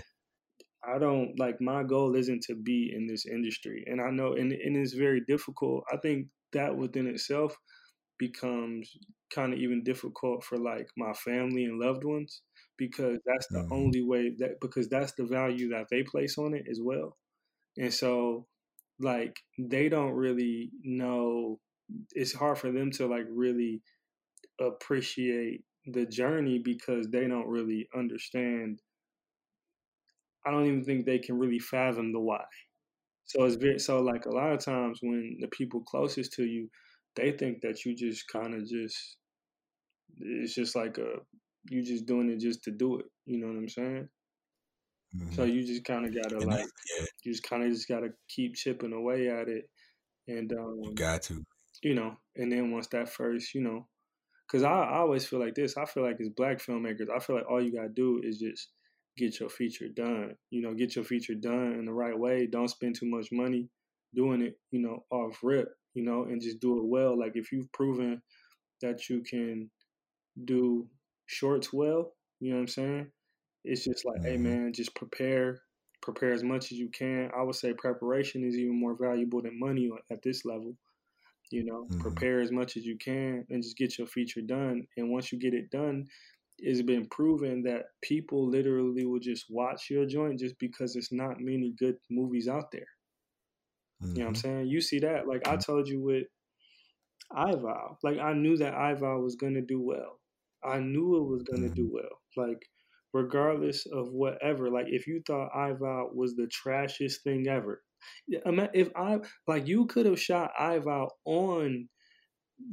[0.84, 3.84] I don't like my goal isn't to be in this industry.
[3.88, 5.84] And I know and, and it's very difficult.
[5.92, 7.58] I think that within itself
[8.20, 8.92] becomes
[9.34, 12.44] kind of even difficult for like my family and loved ones
[12.78, 13.72] because that's the Mhm.
[13.72, 17.18] only way that because that's the value that they place on it as well.
[17.78, 18.48] And so
[19.00, 21.60] like they don't really know
[22.12, 23.84] it's hard for them to like really
[24.60, 28.80] appreciate the journey because they don't really understand
[30.46, 32.44] I don't even think they can really fathom the why.
[33.26, 36.70] So it's very so like a lot of times when the people closest to you,
[37.16, 39.18] they think that you just kind of just
[40.20, 41.16] it's just like a
[41.70, 43.06] you just doing it just to do it.
[43.26, 44.10] You know what I'm saying?
[45.32, 45.54] So mhm.
[45.54, 46.66] you just kind of gotta and like
[47.00, 49.68] yeah, you just kind of just gotta keep chipping away at it,
[50.28, 51.44] and you um, got to.
[51.82, 53.88] you know, and then once that first, you know,
[54.48, 55.78] because I, I always feel like this.
[55.78, 58.70] I feel like as black filmmakers, I feel like all you gotta do is just
[59.18, 60.36] get your feature done.
[60.50, 62.48] You know, get your feature done in the right way.
[62.48, 63.70] Don't spend too much money
[64.14, 64.58] doing it.
[64.72, 65.70] You know, off rip.
[65.94, 67.18] You know, and just do it well.
[67.18, 68.22] Like if you've proven
[68.82, 69.70] that you can
[70.46, 70.88] do
[71.26, 73.12] shorts well, you know what I'm saying?
[73.64, 74.42] It's just like, hey Mhm.
[74.44, 75.62] man, just prepare,
[76.02, 77.32] prepare as much as you can.
[77.36, 80.78] I would say preparation is even more valuable than money at this level.
[81.52, 82.00] You know, Mhm.
[82.00, 84.88] prepare as much as you can and just get your feature done.
[84.98, 86.08] And once you get it done,
[86.60, 91.40] it's been proven that people literally will just watch your joint just because it's not
[91.42, 92.88] many good movies out there.
[94.16, 94.42] You know what I'm Mhm.
[94.42, 94.68] saying?
[94.68, 95.28] You see that?
[95.28, 96.28] Like I told you with
[97.34, 97.98] iVow.
[98.04, 100.22] Like I knew that iVow was gonna do well.
[100.64, 102.22] I knew it was gonna do well.
[102.38, 102.68] Like
[103.14, 104.70] regardless of whatever.
[104.72, 107.84] Like if you thought iVow was the trashiest thing ever,
[108.28, 111.90] if I like you could have shot iVow on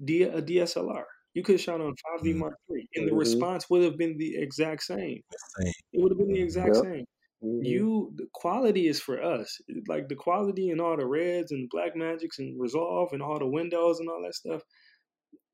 [0.04, 1.04] D, a DSLR.
[1.34, 2.38] You could have shot on 5D Mhm.
[2.38, 3.14] Mark III, and the Mhm.
[3.14, 5.22] response would have been the exact same.
[5.58, 5.72] Same.
[5.92, 6.84] It would have been the exact Yep.
[6.84, 7.04] same
[7.42, 7.86] Mhm.
[7.86, 11.94] you the quality is for us like the quality and all the reds and black
[11.96, 14.62] magics and resolve and all the windows and all that stuff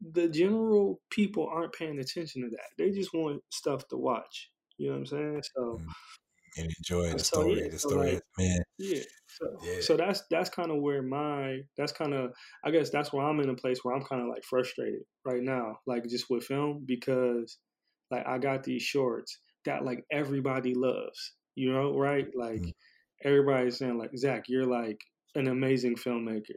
[0.01, 2.71] the general people aren't paying attention to that.
[2.79, 4.51] They just want stuff to watch.
[4.77, 5.43] You know what I'm saying?
[5.57, 5.95] So Mm.
[6.59, 7.63] And enjoy the so story.
[7.63, 8.63] yeah, The so story, like man.
[8.79, 9.81] yeah, so Yeah.
[9.81, 12.33] so that's that's kind of where my that's kind of
[12.65, 15.43] I guess that's where I'm in a place where I'm kind of like frustrated right
[15.43, 17.59] now, like just with film because
[18.11, 22.27] like I got these shorts that like everybody loves, you know, right?
[22.35, 22.73] Like Mm.
[23.25, 25.01] everybody's saying like Zach, you're like
[25.35, 26.57] an amazing filmmaker,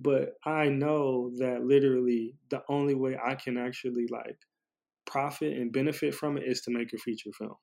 [0.00, 4.38] but I know that literally the only way I can actually like
[5.06, 7.56] profit and benefit from it is to make a feature film.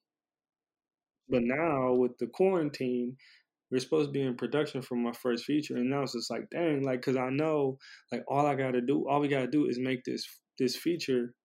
[1.31, 3.17] But now with the quarantine,
[3.71, 6.49] we're supposed to be in production for my first feature, and now it's just like,
[6.51, 7.79] dang, like, cause I know,
[8.11, 10.25] like, all I gotta do, all we gotta do is make this
[10.59, 11.35] this feature,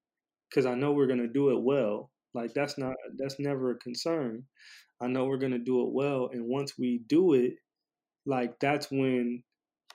[0.54, 2.12] cause I know we're gonna do it well.
[2.34, 4.46] Like, that's not, that's never a concern.
[5.00, 7.54] I know we're gonna do it well, and once we do it,
[8.26, 9.44] like, that's when,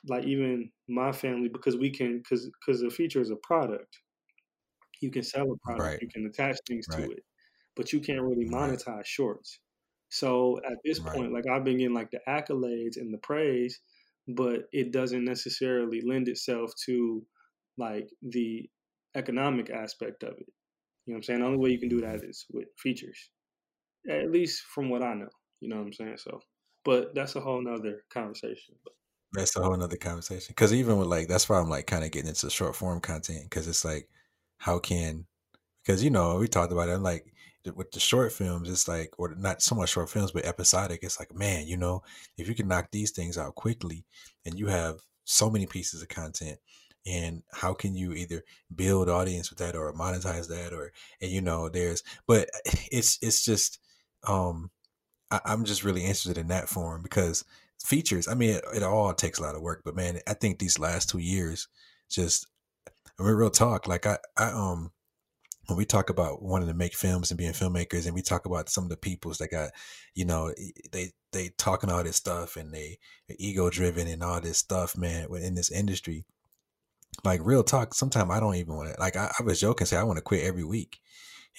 [0.09, 3.97] like, even my family, because we can, cause cause the feature is a product.
[5.01, 6.01] You can sell a product, Right.
[6.01, 6.95] you can attach things Right.
[6.95, 7.25] to it,
[7.75, 8.81] but you can't really Right.
[8.85, 9.59] monetize shorts.
[10.11, 11.15] So at this Right.
[11.15, 13.79] point, like I've been getting like the accolades and the praise,
[14.27, 17.25] but it doesn't necessarily lend itself to
[17.77, 18.69] like the
[19.15, 20.47] economic aspect of it.
[21.05, 21.39] You know what I'm saying?
[21.41, 23.31] The only way you can do that is with features.
[24.09, 25.29] At least from what I know.
[25.61, 26.17] You know what I'm saying?
[26.17, 26.41] So
[26.85, 28.75] but that's a whole nother conversation.
[29.33, 30.47] That's a whole nother conversation.
[30.49, 33.43] Because even with like, that's why I'm like kind of getting into short form content.
[33.43, 34.09] Because it's like,
[34.57, 35.25] how can?
[35.83, 36.99] Because you know we talked about it.
[36.99, 37.33] Like
[37.65, 41.01] with the short films, it's like, or not so much short films, but episodic.
[41.03, 42.01] It's like, man, you know,
[42.37, 44.05] if you can knock these things out quickly,
[44.45, 46.59] and you have so many pieces of content,
[47.05, 48.43] and how can you either
[48.75, 50.91] build audience with that or monetize that, or
[51.21, 52.49] and you know, there's, but
[52.91, 53.79] it's it's just,
[54.27, 54.71] um,
[55.29, 57.43] I, I'm just really interested in that form because
[57.83, 58.27] features.
[58.27, 60.79] I mean, it, it all takes a lot of work, but man, I think these
[60.79, 61.67] last two years,
[62.09, 62.47] just
[63.19, 63.87] I mean, real talk.
[63.87, 64.91] Like I, I um,
[65.67, 68.69] when we talk about wanting to make films and being filmmakers, and we talk about
[68.69, 69.71] some of the peoples that got,
[70.15, 70.53] you know,
[70.91, 72.97] they they talking all this stuff and they
[73.37, 76.25] ego driven and all this stuff, man, within this industry.
[77.23, 78.99] Like real talk, sometimes I don't even want to.
[78.99, 80.99] Like I, I was joking, say I want to quit every week,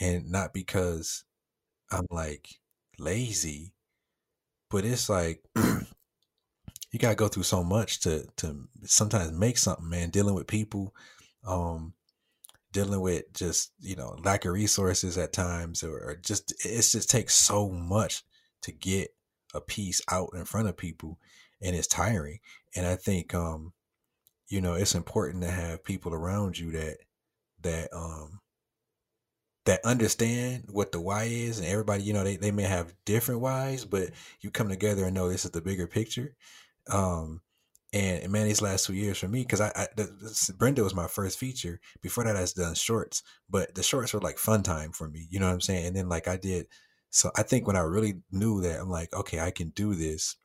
[0.00, 1.24] and not because
[1.90, 2.48] I'm like
[2.98, 3.72] lazy,
[4.70, 10.10] but it's like you gotta go through so much to to sometimes make something, man.
[10.10, 10.94] Dealing with people,
[11.46, 11.94] um,
[12.72, 17.10] dealing with just you know lack of resources at times, or, or just it just
[17.10, 18.22] takes so much
[18.62, 19.14] to get
[19.54, 21.18] a piece out in front of people,
[21.60, 22.38] and it's tiring.
[22.74, 23.72] And I think um,
[24.48, 26.98] you know it's important to have people around you that
[27.62, 28.40] that um
[29.64, 33.40] that understand what the why is and everybody you know they, they may have different
[33.40, 34.10] whys but
[34.40, 36.34] you come together and know this is the bigger picture
[36.90, 37.40] um
[37.92, 40.94] and, and man these last two years for me because I, I this, brenda was
[40.94, 44.62] my first feature before that i was done shorts but the shorts were like fun
[44.62, 46.66] time for me you know what i'm saying and then like i did
[47.10, 50.36] so i think when i really knew that i'm like okay i can do this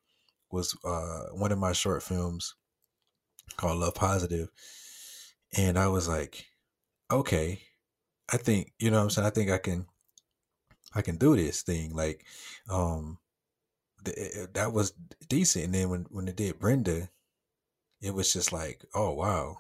[0.52, 2.56] was uh one of my short films
[3.56, 4.50] called love positive
[5.58, 6.46] and i was like
[7.12, 7.62] okay
[8.32, 9.28] I think you know what I'm saying.
[9.28, 9.86] I think I can,
[10.94, 11.96] I can do this thing.
[11.96, 12.26] Like,
[12.70, 13.20] um,
[14.04, 14.94] the, that was
[15.30, 15.66] decent.
[15.66, 17.10] And then when when it did Brenda,
[18.02, 19.60] it was just like, oh wow.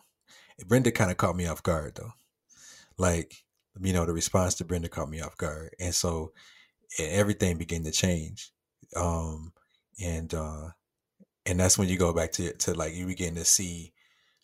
[0.65, 2.13] Brenda kind of caught me off guard though.
[2.97, 3.35] Like,
[3.79, 6.31] you know, the response to Brenda caught me off guard, and so
[6.99, 8.51] everything began to change.
[8.95, 9.53] Um,
[10.03, 10.69] and uh,
[11.45, 13.93] and that's when you go back to to like you begin to see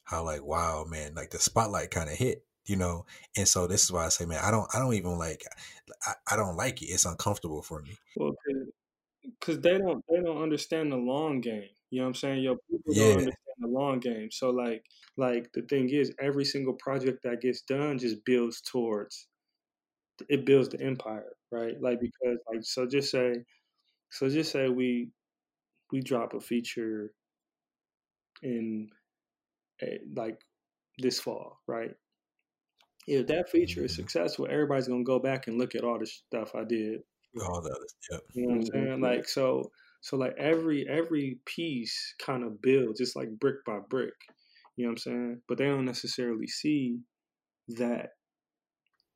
[0.03, 3.05] how like wow man like the spotlight kind of hit you know
[3.37, 5.45] and so this is why i say man i don't i don't even like
[6.05, 8.33] i, I don't like it it's uncomfortable for me well,
[9.23, 11.69] because they don't they don't understand the long game.
[11.93, 12.43] You know what I'm saying?
[12.43, 13.03] Your people Yeah.
[13.05, 14.31] don't understand the long game.
[14.31, 14.83] So like
[15.15, 19.27] like the thing is, every single project that gets done just builds towards
[20.29, 21.79] it builds the empire, right?
[21.81, 23.43] Like because like so just say
[24.11, 25.11] so just say we
[25.91, 27.13] we drop a feature
[28.41, 28.89] in
[29.81, 30.39] eh, like
[30.99, 31.95] this fall, right?
[33.07, 33.95] If that feature is Mhm.
[33.95, 37.03] successful, everybody's gonna go back and look at all the stuff I did
[37.41, 38.21] all the other yep.
[38.33, 38.89] You know what I'm Mhm.
[38.89, 39.01] saying?
[39.01, 39.71] Like so
[40.03, 44.13] so like every every piece kind of builds just like brick by brick.
[44.77, 45.41] You know what I'm saying?
[45.47, 46.99] But they don't necessarily see
[47.69, 48.11] that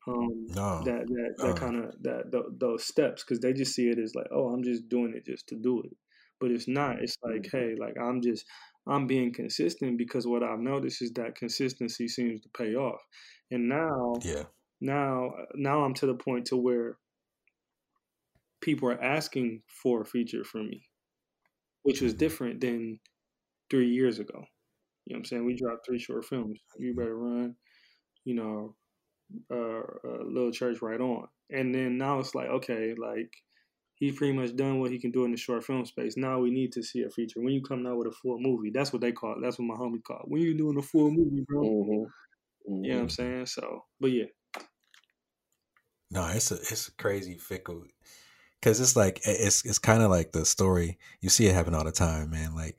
[0.08, 3.74] um no that that uh, that kind of that th- those steps cuz they just
[3.76, 5.96] see it as like, "Oh, I'm just doing it just to do it."
[6.40, 7.02] But it's not.
[7.02, 7.52] It's like, Mhm.
[7.52, 8.46] "Hey, like I'm just
[8.88, 13.02] I'm being consistent because what I've noticed is that consistency seems to pay off."
[13.52, 14.44] And now yeah
[14.82, 16.98] now now I'm to the point to where
[18.62, 20.84] people are asking for a feature from me,
[21.84, 23.00] which was different than
[23.70, 24.46] three years ago.
[25.06, 25.46] You know what I'm saying?
[25.46, 26.60] We dropped three short films.
[26.78, 27.56] You better run.
[28.26, 28.76] you know,
[29.52, 31.28] uh, uh, Little Church right on.
[31.50, 33.32] And then now it's like, okay, like
[33.96, 36.18] he's pretty much done what he can do in the short film space.
[36.18, 37.42] Now we need to see a feature.
[37.42, 39.40] When you come out with a full movie, that's what they call it.
[39.42, 40.26] That's what my homie called.
[40.26, 41.62] When you doing a full movie, bro.
[41.62, 42.74] Mm-hmm.
[42.74, 42.84] Mm-hmm.
[42.84, 43.46] You know what I'm saying?
[43.46, 44.26] So, but yeah.
[46.12, 47.84] No, it's a it's a crazy fickle
[48.62, 51.84] because it's like it's it's kind of like the story you see it happen all
[51.84, 52.56] the time, man.
[52.56, 52.78] Like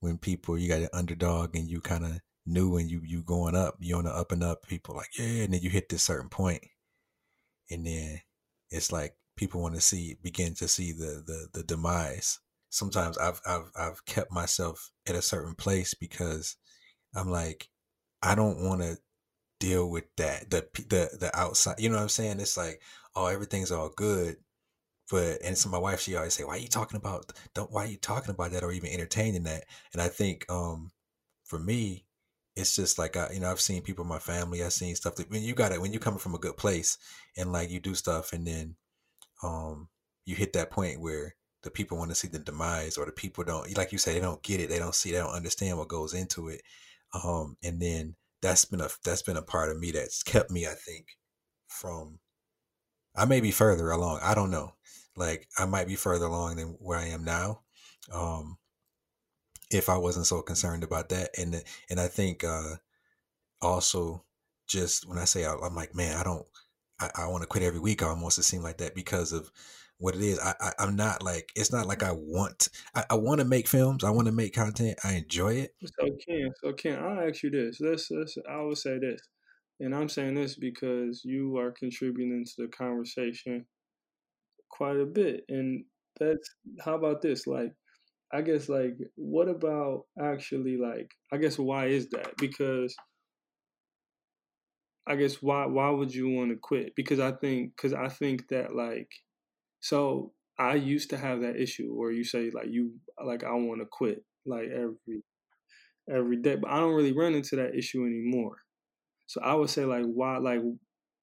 [0.00, 3.54] when people you got an underdog and you kind of new and you you going
[3.54, 4.66] up, you on the up and up.
[4.66, 6.62] People like yeah, and then you hit this certain point,
[7.70, 8.20] and then
[8.70, 12.40] it's like people want to see begin to see the the the demise.
[12.70, 16.56] Sometimes I've I've I've kept myself at a certain place because
[17.14, 17.68] I'm like
[18.22, 18.98] I don't want to
[19.60, 22.80] deal with that the the the outside you know what i'm saying it's like
[23.14, 24.36] oh everything's all good
[25.10, 27.84] but and so my wife she always say why are you talking about don't why
[27.84, 29.64] are you talking about that or even entertaining that?
[29.92, 30.90] And i think um
[31.44, 32.04] for me
[32.56, 35.16] it's just like I, you know i've seen people in my family i've seen stuff
[35.16, 36.98] that when you got it when you're coming from a good place
[37.36, 38.76] and like you do stuff and then
[39.42, 39.88] um
[40.26, 43.44] you hit that point where the people want to see the demise or the people
[43.44, 45.88] don't like you say they don't get it they don't see they don't understand what
[45.88, 46.62] goes into it
[47.12, 50.66] um and then that's been a that's been a part of me that's kept me,
[50.66, 51.06] I think,
[51.68, 52.18] from
[53.14, 54.20] I may be further along.
[54.22, 54.74] I don't know.
[55.16, 57.62] Like I might be further along than where I am now.
[58.12, 58.58] Um
[59.70, 61.30] if I wasn't so concerned about that.
[61.38, 62.76] And and I think uh
[63.60, 64.24] also
[64.66, 66.46] just when I say I, am like, man, I don't
[67.00, 69.50] I, I want to quit every week almost it seemed like that because of
[69.98, 70.38] what it is.
[70.38, 73.68] I, I am not like it's not like I want I, I want to make
[73.68, 74.02] films.
[74.02, 74.98] I want to make content.
[75.04, 75.74] I enjoy it.
[75.84, 77.80] So Ken, so Ken, I'll ask you this.
[77.80, 79.20] Let's let's I would say this.
[79.80, 83.64] And I'm saying this because you are contributing to the conversation
[84.70, 85.44] quite a bit.
[85.48, 85.84] And
[86.18, 86.48] that's
[86.84, 87.46] how about this?
[87.46, 87.72] Like
[88.32, 92.36] I guess like what about actually like I guess why is that?
[92.36, 92.94] Because
[95.06, 96.94] I guess why why would you want to quit?
[96.94, 99.10] Because I think because I think that like
[99.80, 102.92] so I used to have that issue where you say like you
[103.24, 105.24] like I want to quit like every
[106.12, 108.58] every day, but I don't really run into that issue anymore.
[109.30, 110.60] So I would say like why like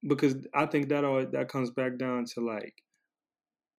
[0.07, 2.73] because I think that all that comes back down to like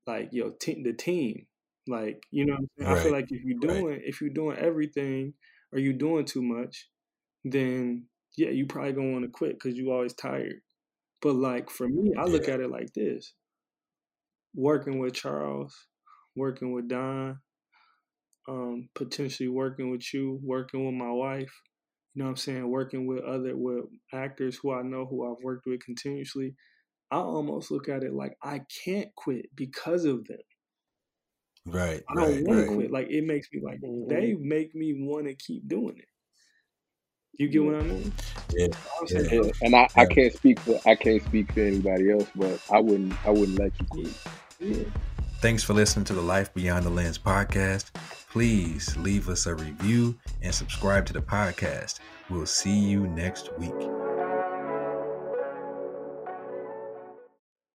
[0.07, 1.47] like yo t- the team
[1.87, 2.99] like you know right.
[2.99, 4.03] I feel like if you're doing right.
[4.05, 5.33] if you're doing everything
[5.73, 6.89] or you doing too much
[7.45, 8.05] then
[8.37, 10.61] yeah you probably gonna want to quit because you always tired
[11.23, 12.55] but like for me I look yeah.
[12.55, 13.33] at it like this
[14.55, 15.75] working with Charles,
[16.37, 17.39] working with Don,
[18.49, 21.55] um, potentially working with you, working with my wife.
[22.15, 22.69] You know what I'm saying?
[22.69, 26.55] Working with other with actors who I know who I've worked with continuously.
[27.11, 30.39] I almost look at it like I can't quit because of them.
[31.67, 32.03] Right.
[32.09, 32.69] I don't want right.
[32.69, 32.91] to quit.
[32.91, 34.09] Like it makes me like mm-hmm.
[34.09, 36.09] they make me want to keep doing it.
[37.39, 38.13] You get what I mean?
[38.51, 38.67] Yeah.
[39.09, 39.21] yeah.
[39.31, 39.51] yeah.
[39.63, 43.15] And I, I can't speak for I can't speak for anybody else, but I wouldn't
[43.27, 44.89] I wouldn't let you quit.
[45.41, 47.93] Thanks for listening to the Life Beyond the Lens podcast.
[48.33, 52.01] Please leave us a review and subscribe to the podcast.
[52.29, 53.98] We'll see you next week.